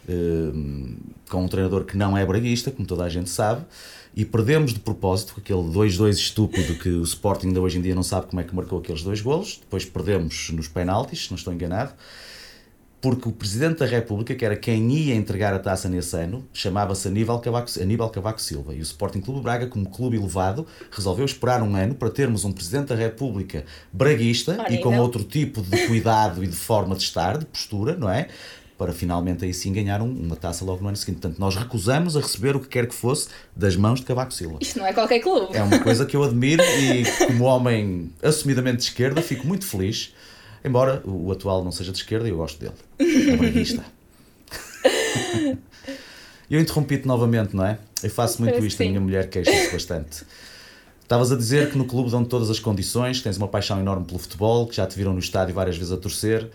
Eh, 0.08 0.52
com 1.30 1.44
um 1.44 1.48
treinador 1.48 1.84
que 1.86 1.98
não 1.98 2.18
é 2.18 2.26
braguista, 2.26 2.72
como 2.72 2.88
toda 2.88 3.04
a 3.04 3.10
gente 3.10 3.30
sabe, 3.30 3.66
e 4.16 4.26
perdemos 4.26 4.74
de 4.74 4.80
propósito 4.80 5.36
aquele 5.38 5.62
2-2 5.62 6.12
estúpido 6.12 6.76
que 6.76 6.90
o 6.90 7.04
Sporting 7.04 7.54
de 7.54 7.60
hoje 7.60 7.78
em 7.78 7.82
dia 7.82 7.94
não 7.94 8.04
sabe 8.04 8.28
como 8.28 8.42
é 8.42 8.44
que 8.44 8.56
marcou 8.56 8.80
aqueles 8.80 9.04
dois 9.04 9.22
golos. 9.22 9.58
Depois 9.60 9.86
perdemos 9.86 10.50
nos 10.52 10.68
penaltis, 10.68 11.26
se 11.26 11.32
não 11.32 11.38
estou 11.38 11.54
enganado 11.54 11.94
porque 13.00 13.30
o 13.30 13.32
Presidente 13.32 13.80
da 13.80 13.86
República, 13.86 14.34
que 14.34 14.44
era 14.44 14.56
quem 14.56 14.92
ia 14.92 15.16
entregar 15.16 15.54
a 15.54 15.60
taça 15.60 15.88
nesse 15.88 16.16
ano, 16.18 16.46
chamava-se 16.52 17.08
Aníbal 17.08 17.40
Cavaco, 17.40 17.70
Aníbal 17.80 18.10
Cavaco 18.10 18.42
Silva. 18.42 18.74
E 18.74 18.80
o 18.80 18.82
Sporting 18.82 19.22
Clube 19.22 19.42
Braga, 19.42 19.68
como 19.68 19.88
clube 19.90 20.18
elevado, 20.18 20.66
resolveu 20.92 21.26
esperar 21.26 21.62
um 21.62 21.76
ano 21.76 21.94
para 21.94 22.10
termos 22.10 22.44
um 22.44 22.52
Presidente 22.52 22.88
da 22.88 22.96
República 22.96 23.66
braguista 23.94 24.66
e 24.70 24.80
com 24.80 24.98
outro 24.98 25.24
tipo 25.24 25.62
de 25.62 25.88
cuidado 25.88 26.44
e 26.44 26.48
de 26.48 26.56
forma 26.56 26.96
de 26.96 27.04
estar, 27.04 27.38
de 27.38 27.46
postura, 27.46 27.96
não 27.96 28.10
é? 28.10 28.28
Para 28.78 28.94
finalmente 28.94 29.44
aí 29.44 29.54
sim 29.54 29.74
ganhar 29.74 30.02
um, 30.02 30.10
uma 30.10 30.36
taça 30.36 30.64
logo 30.64 30.82
no 30.82 30.88
ano 30.88 30.98
seguinte. 30.98 31.20
Portanto, 31.20 31.40
nós 31.40 31.56
recusamos 31.56 32.16
a 32.16 32.20
receber 32.20 32.56
o 32.56 32.60
que 32.60 32.68
quer 32.68 32.88
que 32.88 32.94
fosse 32.94 33.28
das 33.56 33.76
mãos 33.76 34.00
de 34.00 34.06
Cavaco 34.06 34.34
Silva. 34.34 34.60
Isto 34.62 34.80
não 34.80 34.86
é 34.86 34.94
qualquer 34.94 35.20
clube. 35.20 35.56
É 35.56 35.64
uma 35.64 35.80
coisa 35.80 36.06
que 36.06 36.16
eu 36.16 36.24
admiro 36.24 36.64
e, 36.64 37.04
como 37.26 37.46
homem 37.46 38.12
assumidamente 38.22 38.78
de 38.78 38.84
esquerda, 38.84 39.22
fico 39.22 39.48
muito 39.48 39.66
feliz 39.66 40.14
Embora 40.68 41.02
o 41.06 41.32
atual 41.32 41.64
não 41.64 41.72
seja 41.72 41.92
de 41.92 42.00
esquerda, 42.00 42.28
eu 42.28 42.36
gosto 42.36 42.60
dele. 42.60 42.74
É 43.00 43.38
braguista. 43.38 43.86
eu 46.50 46.60
interrompi-te 46.60 47.08
novamente, 47.08 47.56
não 47.56 47.66
é? 47.66 47.80
Eu 48.04 48.10
faço 48.10 48.42
muito 48.42 48.64
isto, 48.66 48.78
sim. 48.78 48.86
a 48.86 48.90
minha 48.90 49.02
mulher 49.02 49.30
queixa-se 49.30 49.72
bastante. 49.72 50.24
Estavas 51.02 51.32
a 51.32 51.38
dizer 51.38 51.72
que 51.72 51.78
no 51.78 51.86
clube 51.86 52.12
dão 52.12 52.26
todas 52.26 52.50
as 52.50 52.60
condições, 52.60 53.20
que 53.20 53.24
tens 53.24 53.38
uma 53.38 53.48
paixão 53.48 53.80
enorme 53.80 54.06
pelo 54.06 54.20
futebol, 54.20 54.68
que 54.68 54.76
já 54.76 54.86
te 54.86 54.98
viram 54.98 55.14
no 55.14 55.20
estádio 55.20 55.56
várias 55.56 55.78
vezes 55.78 55.94
a 55.94 55.98
torcer. 55.98 56.50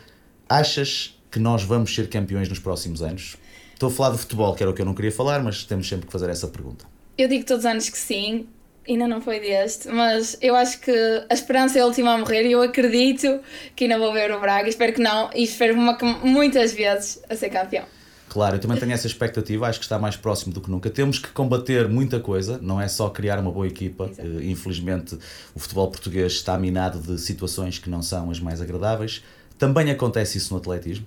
Achas 0.46 1.18
que 1.32 1.40
nós 1.40 1.64
vamos 1.64 1.92
ser 1.92 2.08
campeões 2.08 2.48
nos 2.48 2.60
próximos 2.60 3.02
anos? 3.02 3.36
Estou 3.72 3.88
a 3.88 3.92
falar 3.92 4.10
de 4.10 4.18
futebol, 4.18 4.54
que 4.54 4.62
era 4.62 4.70
o 4.70 4.74
que 4.74 4.82
eu 4.82 4.86
não 4.86 4.94
queria 4.94 5.10
falar, 5.10 5.42
mas 5.42 5.64
temos 5.64 5.88
sempre 5.88 6.06
que 6.06 6.12
fazer 6.12 6.30
essa 6.30 6.46
pergunta. 6.46 6.84
Eu 7.18 7.26
digo 7.26 7.44
todos 7.44 7.64
os 7.64 7.70
anos 7.70 7.88
que 7.88 7.98
sim, 7.98 8.46
Ainda 8.88 9.06
não 9.06 9.20
foi 9.20 9.38
deste, 9.38 9.88
mas 9.88 10.36
eu 10.40 10.56
acho 10.56 10.80
que 10.80 10.90
a 11.30 11.32
esperança 11.32 11.78
é 11.78 11.82
a 11.82 11.86
última 11.86 12.14
a 12.14 12.18
morrer 12.18 12.44
e 12.44 12.52
eu 12.52 12.60
acredito 12.62 13.40
que 13.76 13.84
ainda 13.84 13.96
vou 13.96 14.12
ver 14.12 14.32
o 14.32 14.40
Braga. 14.40 14.68
Espero 14.68 14.92
que 14.92 15.00
não 15.00 15.30
e 15.32 15.44
espero 15.44 15.76
muitas 15.76 16.72
vezes 16.72 17.22
a 17.28 17.36
ser 17.36 17.50
campeão. 17.50 17.84
Claro, 18.28 18.56
eu 18.56 18.60
também 18.60 18.78
tenho 18.78 18.92
essa 18.92 19.06
expectativa, 19.06 19.68
acho 19.68 19.78
que 19.78 19.84
está 19.84 19.98
mais 19.98 20.16
próximo 20.16 20.52
do 20.52 20.60
que 20.60 20.70
nunca. 20.70 20.90
Temos 20.90 21.18
que 21.18 21.28
combater 21.28 21.88
muita 21.88 22.18
coisa, 22.18 22.58
não 22.60 22.80
é 22.80 22.88
só 22.88 23.08
criar 23.08 23.38
uma 23.38 23.52
boa 23.52 23.68
equipa. 23.68 24.08
Exato. 24.10 24.26
Eh, 24.26 24.46
infelizmente, 24.46 25.16
o 25.54 25.60
futebol 25.60 25.88
português 25.88 26.32
está 26.32 26.58
minado 26.58 26.98
de 26.98 27.20
situações 27.20 27.78
que 27.78 27.88
não 27.88 28.02
são 28.02 28.30
as 28.30 28.40
mais 28.40 28.60
agradáveis. 28.60 29.22
Também 29.58 29.90
acontece 29.90 30.38
isso 30.38 30.52
no 30.52 30.58
atletismo. 30.58 31.06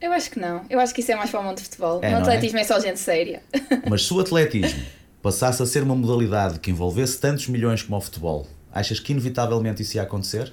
Eu 0.00 0.12
acho 0.12 0.30
que 0.30 0.38
não. 0.38 0.64
Eu 0.70 0.80
acho 0.80 0.94
que 0.94 1.00
isso 1.00 1.12
é 1.12 1.14
mais 1.14 1.30
para 1.30 1.40
o 1.40 1.42
mundo 1.42 1.58
de 1.58 1.64
futebol. 1.64 2.00
É, 2.02 2.10
no 2.10 2.18
é? 2.18 2.20
atletismo 2.20 2.58
é? 2.58 2.62
é 2.62 2.64
só 2.64 2.80
gente 2.80 2.98
séria. 2.98 3.42
Mas 3.88 4.06
se 4.06 4.14
o 4.14 4.20
atletismo 4.20 4.80
passasse 5.22 5.62
a 5.62 5.66
ser 5.66 5.82
uma 5.82 5.94
modalidade 5.94 6.58
que 6.58 6.70
envolvesse 6.70 7.18
tantos 7.18 7.46
milhões 7.48 7.82
como 7.82 7.98
o 7.98 8.00
futebol, 8.00 8.46
achas 8.72 8.98
que 8.98 9.12
inevitavelmente 9.12 9.82
isso 9.82 9.96
ia 9.96 10.02
acontecer? 10.02 10.52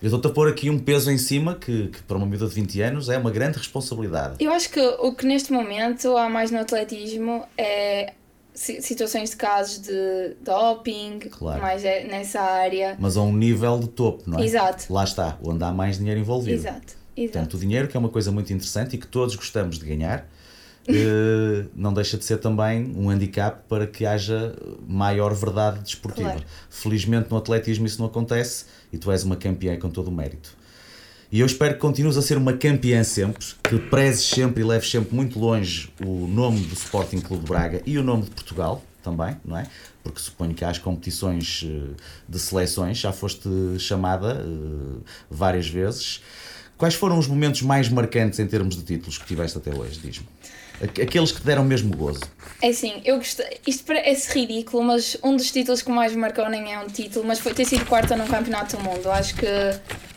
Eu 0.00 0.06
estou-te 0.06 0.26
a 0.26 0.30
pôr 0.30 0.48
aqui 0.48 0.68
um 0.68 0.80
peso 0.80 1.12
em 1.12 1.18
cima 1.18 1.54
que, 1.54 1.88
que, 1.88 2.02
para 2.02 2.16
uma 2.16 2.26
miúda 2.26 2.48
de 2.48 2.54
20 2.54 2.82
anos 2.82 3.08
é 3.08 3.16
uma 3.16 3.30
grande 3.30 3.58
responsabilidade. 3.58 4.36
Eu 4.40 4.50
acho 4.50 4.68
que 4.68 4.80
o 4.80 5.14
que 5.14 5.24
neste 5.24 5.52
momento 5.52 6.16
há 6.16 6.28
mais 6.28 6.50
no 6.50 6.58
atletismo 6.58 7.46
é 7.56 8.14
situações 8.52 9.30
de 9.30 9.36
casos 9.36 9.78
de 9.78 10.36
doping, 10.42 11.20
claro. 11.30 11.62
mais 11.62 11.84
é 11.84 12.04
nessa 12.04 12.40
área. 12.40 12.96
Mas 12.98 13.16
a 13.16 13.22
um 13.22 13.32
nível 13.32 13.78
de 13.78 13.88
topo, 13.88 14.28
não 14.28 14.40
é? 14.40 14.44
Exato. 14.44 14.92
Lá 14.92 15.04
está, 15.04 15.38
onde 15.42 15.62
há 15.62 15.70
mais 15.70 15.98
dinheiro 15.98 16.18
envolvido. 16.18 16.56
Exato. 16.56 17.01
Exato. 17.16 17.32
Portanto, 17.32 17.54
o 17.54 17.58
dinheiro 17.58 17.88
que 17.88 17.96
é 17.96 18.00
uma 18.00 18.08
coisa 18.08 18.30
muito 18.32 18.52
interessante 18.52 18.96
e 18.96 18.98
que 18.98 19.06
todos 19.06 19.34
gostamos 19.36 19.78
de 19.78 19.84
ganhar, 19.84 20.28
uh, 20.88 21.68
não 21.76 21.92
deixa 21.92 22.16
de 22.16 22.24
ser 22.24 22.38
também 22.38 22.92
um 22.96 23.10
handicap 23.10 23.62
para 23.68 23.86
que 23.86 24.06
haja 24.06 24.56
maior 24.86 25.34
verdade 25.34 25.80
desportiva. 25.80 26.30
Claro. 26.30 26.44
Felizmente 26.70 27.30
no 27.30 27.36
atletismo 27.36 27.86
isso 27.86 27.98
não 27.98 28.06
acontece 28.06 28.66
e 28.92 28.98
tu 28.98 29.10
és 29.10 29.22
uma 29.24 29.36
campeã 29.36 29.78
com 29.78 29.90
todo 29.90 30.08
o 30.08 30.12
mérito. 30.12 30.56
E 31.30 31.40
eu 31.40 31.46
espero 31.46 31.72
que 31.72 31.80
continues 31.80 32.18
a 32.18 32.22
ser 32.22 32.36
uma 32.36 32.52
campeã 32.52 33.02
sempre, 33.02 33.42
que 33.62 33.78
prezes 33.78 34.26
sempre 34.26 34.60
e 34.60 34.64
leves 34.66 34.90
sempre 34.90 35.14
muito 35.14 35.38
longe 35.38 35.90
o 36.04 36.26
nome 36.26 36.60
do 36.60 36.74
Sporting 36.74 37.20
Clube 37.20 37.44
de 37.44 37.48
Braga 37.48 37.82
e 37.86 37.96
o 37.96 38.02
nome 38.02 38.24
de 38.24 38.30
Portugal 38.32 38.84
também, 39.02 39.36
não 39.42 39.56
é? 39.56 39.66
Porque 40.02 40.20
suponho 40.20 40.52
que 40.52 40.62
há 40.62 40.68
as 40.68 40.78
competições 40.78 41.64
eh, 41.66 41.94
de 42.28 42.38
seleções, 42.38 42.98
já 42.98 43.12
foste 43.12 43.48
chamada 43.78 44.44
uh, 44.44 45.02
várias 45.30 45.66
vezes. 45.66 46.20
Quais 46.82 46.96
foram 46.96 47.16
os 47.16 47.28
momentos 47.28 47.62
mais 47.62 47.88
marcantes 47.88 48.40
em 48.40 48.46
termos 48.48 48.74
de 48.74 48.82
títulos 48.82 49.16
que 49.16 49.24
tiveste 49.24 49.56
até 49.56 49.72
hoje? 49.72 50.00
Diz-me. 50.00 50.26
Aqueles 51.00 51.30
que 51.30 51.40
deram 51.40 51.62
mesmo 51.62 51.96
gozo. 51.96 52.22
É 52.60 52.70
assim, 52.70 53.00
eu 53.04 53.18
gostei. 53.18 53.60
Isto 53.64 53.84
parece 53.84 54.36
ridículo, 54.36 54.82
mas 54.82 55.16
um 55.22 55.36
dos 55.36 55.52
títulos 55.52 55.80
que 55.80 55.92
mais 55.92 56.12
marcou 56.16 56.48
nem 56.50 56.74
é 56.74 56.80
um 56.80 56.88
título, 56.88 57.24
mas 57.24 57.38
foi 57.38 57.54
ter 57.54 57.66
sido 57.66 57.86
quarta 57.86 58.16
num 58.16 58.26
campeonato 58.26 58.76
do 58.76 58.82
mundo. 58.82 59.08
Acho 59.12 59.36
que 59.36 59.46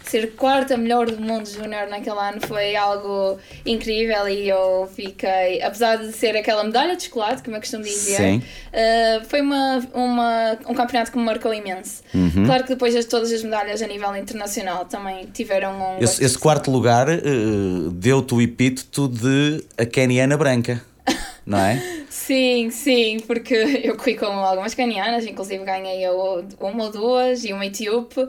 ser 0.10 0.32
quarta 0.36 0.78
melhor 0.78 1.10
do 1.10 1.22
mundo 1.22 1.50
júnior 1.50 1.88
naquele 1.88 2.18
ano 2.18 2.42
foi 2.48 2.76
algo 2.76 3.38
incrível 3.66 4.28
e 4.28 4.50
eu 4.50 4.90
fiquei, 4.96 5.62
apesar 5.62 5.98
de 5.98 6.12
ser 6.12 6.36
aquela 6.36 6.64
medalha 6.64 6.96
de 6.96 7.04
chocolate, 7.04 7.44
como 7.44 7.56
eu 7.56 7.60
costumo 7.60 7.84
dizer, 7.84 8.38
uh, 8.38 9.26
foi 9.28 9.42
uma, 9.42 9.88
uma, 9.94 10.58
um 10.68 10.74
campeonato 10.74 11.12
que 11.12 11.18
me 11.18 11.24
marcou 11.24 11.54
imenso. 11.54 12.04
Uhum. 12.14 12.46
Claro 12.46 12.64
que 12.64 12.70
depois 12.70 12.94
de 12.94 13.04
todas 13.04 13.32
as 13.32 13.44
medalhas 13.44 13.82
a 13.82 13.88
nível 13.88 14.16
internacional 14.16 14.86
também 14.86 15.26
tiveram 15.34 15.74
um. 15.74 16.04
Esse, 16.04 16.24
esse 16.24 16.38
quarto 16.38 16.72
lugar 16.72 17.08
uh, 17.10 17.92
deu-te 17.92 18.34
o 18.34 18.42
epíteto 18.42 19.08
de 19.08 19.64
a 19.78 19.86
Keniana 19.86 20.38
Branca. 20.38 20.82
não 21.46 21.60
é? 21.60 21.82
sim, 22.10 22.70
sim, 22.72 23.20
porque 23.28 23.54
eu 23.84 23.96
corri 23.96 24.16
com 24.16 24.26
algumas 24.26 24.74
canianas, 24.74 25.26
inclusive 25.26 25.64
ganhei 25.64 26.08
uma 26.60 26.84
ou 26.84 26.92
duas 26.92 27.44
e 27.44 27.54
uma 27.54 27.66
etíope. 27.66 28.28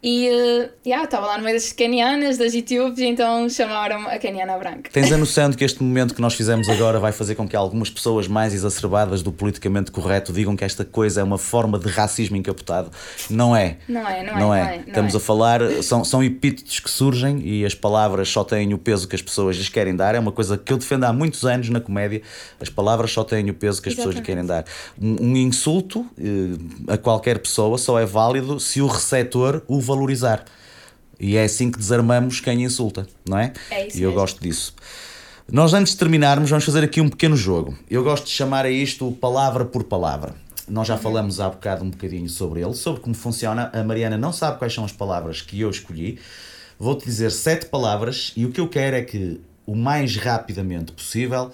E 0.00 0.28
uh, 0.28 0.70
yeah, 0.86 1.04
estava 1.04 1.26
lá 1.26 1.38
no 1.38 1.44
meio 1.44 1.56
das 1.56 1.72
canianas, 1.72 2.38
das 2.38 2.54
e 2.54 2.64
então 3.00 3.48
chamaram 3.48 4.06
a 4.06 4.16
caniana 4.18 4.56
branca. 4.56 4.90
Tens 4.92 5.10
a 5.10 5.16
noção 5.18 5.50
de 5.50 5.56
que 5.56 5.64
este 5.64 5.82
momento 5.82 6.14
que 6.14 6.20
nós 6.20 6.34
fizemos 6.34 6.68
agora 6.68 7.00
vai 7.00 7.10
fazer 7.10 7.34
com 7.34 7.48
que 7.48 7.56
algumas 7.56 7.90
pessoas 7.90 8.28
mais 8.28 8.54
exacerbadas 8.54 9.22
do 9.22 9.32
politicamente 9.32 9.90
correto 9.90 10.32
digam 10.32 10.54
que 10.54 10.64
esta 10.64 10.84
coisa 10.84 11.20
é 11.20 11.24
uma 11.24 11.38
forma 11.38 11.80
de 11.80 11.88
racismo 11.88 12.36
encapotado? 12.36 12.90
Não 13.28 13.56
é. 13.56 13.78
Não 13.88 14.08
é, 14.08 14.24
não, 14.24 14.38
não 14.38 14.54
é, 14.54 14.60
é. 14.60 14.64
Não 14.64 14.72
é. 14.72 14.76
Estamos 14.86 15.14
é. 15.14 15.16
a 15.16 15.20
falar, 15.20 15.60
são, 15.82 16.04
são 16.04 16.22
epítetos 16.22 16.78
que 16.78 16.90
surgem 16.90 17.40
e 17.44 17.66
as 17.66 17.74
palavras 17.74 18.28
só 18.28 18.44
têm 18.44 18.72
o 18.72 18.78
peso 18.78 19.08
que 19.08 19.16
as 19.16 19.22
pessoas 19.22 19.56
lhes 19.56 19.68
querem 19.68 19.96
dar. 19.96 20.14
É 20.14 20.20
uma 20.20 20.32
coisa 20.32 20.56
que 20.56 20.72
eu 20.72 20.78
defendo 20.78 21.04
há 21.04 21.12
muitos 21.12 21.44
anos 21.44 21.70
na 21.70 21.80
comédia. 21.80 22.22
As 22.60 22.68
palavras 22.68 23.10
só 23.10 23.24
têm 23.24 23.50
o 23.50 23.54
peso 23.54 23.82
que 23.82 23.88
as 23.88 23.94
Exatamente. 23.94 23.96
pessoas 23.96 24.14
lhe 24.14 24.22
querem 24.22 24.46
dar. 24.46 24.64
Um, 25.00 25.32
um 25.32 25.36
insulto 25.36 26.00
uh, 26.00 26.92
a 26.92 26.96
qualquer 26.96 27.40
pessoa 27.40 27.76
só 27.78 27.98
é 27.98 28.06
válido 28.06 28.60
se 28.60 28.80
o 28.80 28.86
receptor 28.86 29.62
o 29.66 29.87
valorizar. 29.88 30.44
E 31.18 31.36
é 31.36 31.44
assim 31.44 31.70
que 31.70 31.78
desarmamos 31.78 32.40
quem 32.40 32.62
insulta, 32.62 33.06
não 33.28 33.38
é? 33.38 33.52
É 33.70 33.88
isso. 33.88 33.98
E 33.98 34.02
eu 34.02 34.10
mesmo. 34.10 34.20
gosto 34.20 34.40
disso. 34.40 34.74
Nós, 35.50 35.74
antes 35.74 35.94
de 35.94 35.98
terminarmos, 35.98 36.50
vamos 36.50 36.64
fazer 36.64 36.84
aqui 36.84 37.00
um 37.00 37.08
pequeno 37.08 37.36
jogo. 37.36 37.76
Eu 37.90 38.04
gosto 38.04 38.26
de 38.26 38.30
chamar 38.30 38.66
a 38.66 38.70
isto 38.70 39.10
palavra 39.12 39.64
por 39.64 39.82
palavra. 39.82 40.34
Nós 40.68 40.86
já 40.86 40.94
uhum. 40.94 41.00
falamos 41.00 41.40
há 41.40 41.48
bocado 41.48 41.82
um 41.82 41.90
bocadinho 41.90 42.28
sobre 42.28 42.60
ele, 42.60 42.74
sobre 42.74 43.00
como 43.00 43.14
funciona. 43.14 43.70
A 43.72 43.82
Mariana 43.82 44.18
não 44.18 44.32
sabe 44.32 44.58
quais 44.58 44.74
são 44.74 44.84
as 44.84 44.92
palavras 44.92 45.40
que 45.40 45.58
eu 45.58 45.70
escolhi. 45.70 46.18
Vou-te 46.78 47.04
dizer 47.04 47.32
sete 47.32 47.66
palavras 47.66 48.32
e 48.36 48.44
o 48.44 48.52
que 48.52 48.60
eu 48.60 48.68
quero 48.68 48.96
é 48.96 49.02
que, 49.02 49.40
o 49.66 49.74
mais 49.74 50.16
rapidamente 50.16 50.92
possível, 50.92 51.50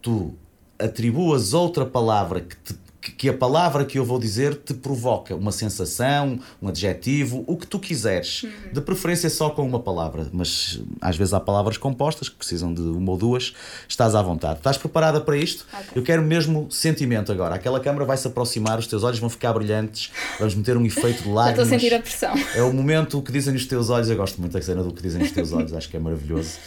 tu 0.00 0.34
atribuas 0.78 1.54
outra 1.54 1.84
palavra 1.84 2.42
que 2.42 2.56
te 2.56 2.74
que 3.12 3.28
a 3.28 3.32
palavra 3.32 3.84
que 3.84 3.98
eu 3.98 4.04
vou 4.04 4.18
dizer 4.18 4.54
te 4.56 4.74
provoca 4.74 5.34
uma 5.34 5.52
sensação, 5.52 6.38
um 6.60 6.68
adjetivo, 6.68 7.44
o 7.46 7.56
que 7.56 7.66
tu 7.66 7.78
quiseres. 7.78 8.42
Uhum. 8.42 8.50
De 8.72 8.80
preferência 8.80 9.30
só 9.30 9.50
com 9.50 9.66
uma 9.66 9.80
palavra, 9.80 10.28
mas 10.32 10.80
às 11.00 11.16
vezes 11.16 11.34
há 11.34 11.40
palavras 11.40 11.76
compostas 11.76 12.28
que 12.28 12.36
precisam 12.36 12.72
de 12.72 12.80
uma 12.80 13.12
ou 13.12 13.18
duas. 13.18 13.54
Estás 13.88 14.14
à 14.14 14.22
vontade. 14.22 14.58
Estás 14.58 14.76
preparada 14.76 15.20
para 15.20 15.36
isto? 15.36 15.66
Okay. 15.72 15.86
Eu 15.94 16.02
quero 16.02 16.22
mesmo 16.22 16.70
sentimento 16.70 17.32
agora. 17.32 17.54
Aquela 17.54 17.80
câmara 17.80 18.04
vai 18.04 18.16
se 18.16 18.26
aproximar, 18.26 18.78
os 18.78 18.86
teus 18.86 19.02
olhos 19.02 19.18
vão 19.18 19.30
ficar 19.30 19.52
brilhantes, 19.52 20.10
vamos 20.38 20.54
meter 20.54 20.76
um 20.76 20.84
efeito 20.84 21.22
de 21.22 21.28
lágrimas. 21.30 21.66
estou 21.66 21.76
a 21.76 21.80
sentir 21.80 21.94
a 21.94 22.00
pressão. 22.00 22.34
É 22.54 22.62
o 22.62 22.72
momento 22.72 23.20
que 23.22 23.32
dizem 23.32 23.54
os 23.54 23.66
teus 23.66 23.90
olhos. 23.90 24.08
Eu 24.08 24.16
gosto 24.16 24.40
muito 24.40 24.52
da 24.52 24.62
cena 24.62 24.82
do 24.82 24.92
que 24.92 25.02
dizem 25.02 25.22
os 25.22 25.30
teus 25.30 25.52
olhos, 25.52 25.72
acho 25.72 25.88
que 25.88 25.96
é 25.96 26.00
maravilhoso. 26.00 26.58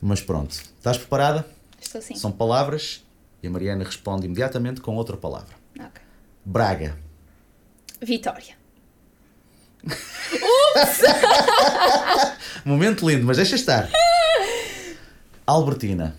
Mas 0.00 0.20
pronto, 0.20 0.52
estás 0.52 0.96
preparada? 0.96 1.44
Estou 1.80 2.00
sim. 2.00 2.14
São 2.14 2.30
palavras 2.30 3.02
e 3.42 3.46
a 3.46 3.50
Mariana 3.50 3.84
responde 3.84 4.26
imediatamente 4.26 4.80
com 4.80 4.96
outra 4.96 5.16
palavra. 5.16 5.57
Okay. 5.74 6.02
Braga. 6.44 6.98
Vitória. 8.00 8.56
Ups! 9.84 11.02
Momento 12.64 13.08
lindo, 13.08 13.26
mas 13.26 13.36
deixa 13.36 13.54
estar. 13.56 13.88
Albertina. 15.46 16.16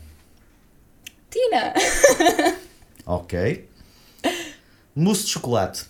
Tina. 1.29 1.73
ok. 3.05 3.69
Mousse 4.95 5.25
de 5.25 5.29
chocolate. 5.29 5.85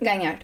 Ganhar. 0.00 0.40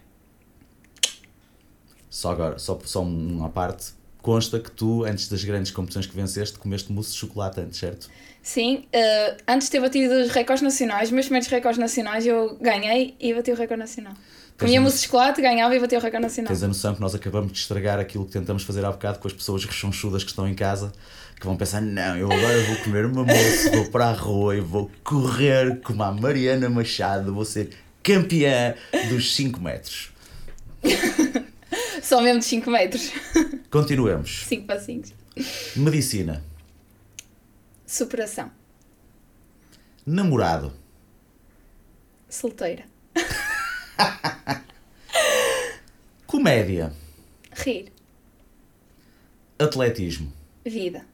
Só 2.09 2.33
agora, 2.33 2.59
só, 2.59 2.79
só 2.85 3.03
uma 3.03 3.51
parte. 3.51 3.93
Consta 4.23 4.59
que 4.59 4.71
tu, 4.71 5.05
antes 5.05 5.29
das 5.29 5.43
grandes 5.45 5.71
competições 5.71 6.07
que 6.07 6.15
venceste, 6.15 6.59
comeste 6.59 6.93
mousse 6.93 7.13
de 7.13 7.19
chocolate 7.19 7.61
antes, 7.61 7.79
certo? 7.79 8.09
Sim, 8.43 8.85
uh, 8.95 9.37
antes 9.47 9.69
de 9.69 9.73
ter 9.73 9.81
batido 9.81 10.15
os 10.15 10.31
recordes 10.31 10.63
nacionais, 10.63 11.11
meus 11.11 11.27
primeiros 11.27 11.49
recordes 11.49 11.79
nacionais, 11.79 12.27
eu 12.27 12.57
ganhei 12.61 13.15
e 13.21 13.35
bati 13.35 13.51
o 13.53 13.55
recorde 13.55 13.81
nacional. 13.81 14.15
Comia 14.59 14.81
mousse 14.81 14.99
de 14.99 15.05
chocolate, 15.05 15.41
ganhava 15.41 15.75
e 15.75 15.81
bati 15.81 15.97
o 15.97 16.01
recorde 16.01 16.23
nacional. 16.23 16.49
Tens 16.53 16.63
a 16.63 16.69
noção 16.69 16.95
que 16.95 17.01
nós 17.01 17.15
acabamos 17.15 17.53
de 17.53 17.59
estragar 17.59 17.99
aquilo 17.99 18.27
que 18.27 18.33
tentamos 18.33 18.63
fazer 18.63 18.85
há 18.85 18.91
bocado 18.91 19.19
com 19.19 19.27
as 19.27 19.33
pessoas 19.33 19.65
rechonchudas 19.65 20.23
que 20.23 20.31
estão 20.31 20.47
em 20.47 20.55
casa, 20.55 20.93
que 21.39 21.47
vão 21.47 21.57
pensar, 21.57 21.81
não, 21.81 22.17
eu 22.17 22.31
agora 22.31 22.63
vou 22.65 22.77
comer 22.77 23.07
uma 23.07 23.25
mousse, 23.25 23.71
vou 23.71 23.87
para 23.87 24.09
a 24.09 24.13
rua 24.13 24.57
e 24.57 24.61
vou 24.61 24.91
correr 25.03 25.81
como 25.81 26.03
a 26.03 26.13
Mariana 26.13 26.69
Machado, 26.69 27.33
vou 27.33 27.45
ser 27.45 27.71
campeã 28.03 28.75
dos 29.09 29.35
5 29.35 29.61
metros. 29.61 30.11
Só 32.11 32.21
mesmo 32.21 32.41
de 32.41 32.45
5 32.47 32.69
metros. 32.73 33.13
Continuemos. 33.71 34.45
5 34.49 34.67
passinhos. 34.67 35.15
Medicina. 35.77 36.43
Superação. 37.87 38.51
Namorado. 40.05 40.73
Solteira. 42.29 42.83
Comédia. 46.27 46.93
Rir. 47.53 47.93
Atletismo. 49.57 50.33
Vida. 50.67 51.07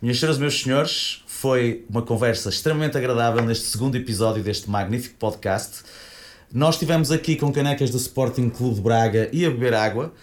Minhas 0.00 0.20
senhoras 0.20 0.36
e 0.36 0.40
meus 0.40 0.62
senhores, 0.62 1.24
foi 1.26 1.84
uma 1.90 2.02
conversa 2.02 2.48
extremamente 2.48 2.96
agradável 2.96 3.42
neste 3.44 3.66
segundo 3.66 3.96
episódio 3.96 4.40
deste 4.40 4.70
magnífico 4.70 5.16
podcast. 5.16 5.82
Nós 6.54 6.76
estivemos 6.76 7.10
aqui 7.10 7.34
com 7.34 7.52
canecas 7.52 7.90
do 7.90 7.96
Sporting 7.96 8.48
Clube 8.48 8.76
de 8.76 8.80
Braga 8.80 9.28
e 9.32 9.44
a 9.44 9.50
beber 9.50 9.74
água. 9.74 10.14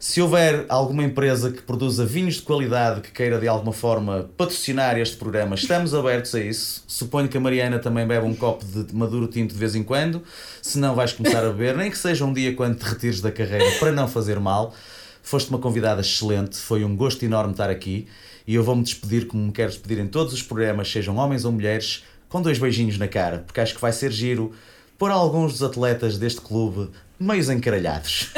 Se 0.00 0.20
houver 0.20 0.66
alguma 0.68 1.04
empresa 1.04 1.52
que 1.52 1.62
produza 1.62 2.04
vinhos 2.04 2.34
de 2.34 2.42
qualidade 2.42 3.02
que 3.02 3.12
queira 3.12 3.38
de 3.38 3.46
alguma 3.46 3.72
forma 3.72 4.28
patrocinar 4.36 4.98
este 4.98 5.16
programa, 5.16 5.54
estamos 5.54 5.94
abertos 5.94 6.34
a 6.34 6.40
isso. 6.40 6.82
Suponho 6.88 7.28
que 7.28 7.36
a 7.36 7.40
Mariana 7.40 7.78
também 7.78 8.04
bebe 8.04 8.26
um 8.26 8.34
copo 8.34 8.64
de 8.64 8.92
maduro 8.92 9.28
tinto 9.28 9.52
de 9.52 9.60
vez 9.60 9.76
em 9.76 9.84
quando. 9.84 10.24
Se 10.60 10.76
não, 10.76 10.92
vais 10.92 11.12
começar 11.12 11.44
a 11.44 11.50
beber, 11.50 11.76
nem 11.76 11.88
que 11.88 11.98
seja 11.98 12.24
um 12.24 12.32
dia 12.32 12.52
quando 12.56 12.76
te 12.76 12.82
retires 12.82 13.20
da 13.20 13.30
carreira 13.30 13.78
para 13.78 13.92
não 13.92 14.08
fazer 14.08 14.40
mal. 14.40 14.74
Foste 15.22 15.50
uma 15.50 15.60
convidada 15.60 16.00
excelente, 16.00 16.56
foi 16.56 16.82
um 16.82 16.96
gosto 16.96 17.24
enorme 17.24 17.52
estar 17.52 17.70
aqui 17.70 18.08
e 18.44 18.56
eu 18.56 18.64
vou-me 18.64 18.82
despedir 18.82 19.28
como 19.28 19.40
me 19.40 19.52
quero 19.52 19.70
despedir 19.70 20.00
em 20.00 20.08
todos 20.08 20.32
os 20.32 20.42
programas, 20.42 20.90
sejam 20.90 21.16
homens 21.16 21.44
ou 21.44 21.52
mulheres, 21.52 22.02
com 22.28 22.42
dois 22.42 22.58
beijinhos 22.58 22.98
na 22.98 23.06
cara, 23.06 23.44
porque 23.46 23.60
acho 23.60 23.72
que 23.72 23.80
vai 23.80 23.92
ser 23.92 24.10
giro 24.10 24.52
por 24.98 25.10
alguns 25.10 25.52
dos 25.52 25.62
atletas 25.62 26.18
deste 26.18 26.40
clube 26.40 26.90
meios 27.18 27.48
encaralhados. 27.48 28.32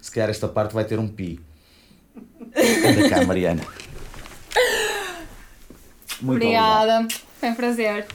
Se 0.00 0.10
calhar 0.10 0.30
esta 0.30 0.46
parte 0.48 0.74
vai 0.74 0.84
ter 0.84 0.98
um 0.98 1.08
pi. 1.08 1.40
Anda 2.56 3.08
cá, 3.08 3.24
Mariana. 3.24 3.62
Muito 6.20 6.42
Obrigada, 6.44 7.00
obrigado. 7.00 7.22
foi 7.40 7.48
um 7.50 7.54
prazer. 7.54 8.06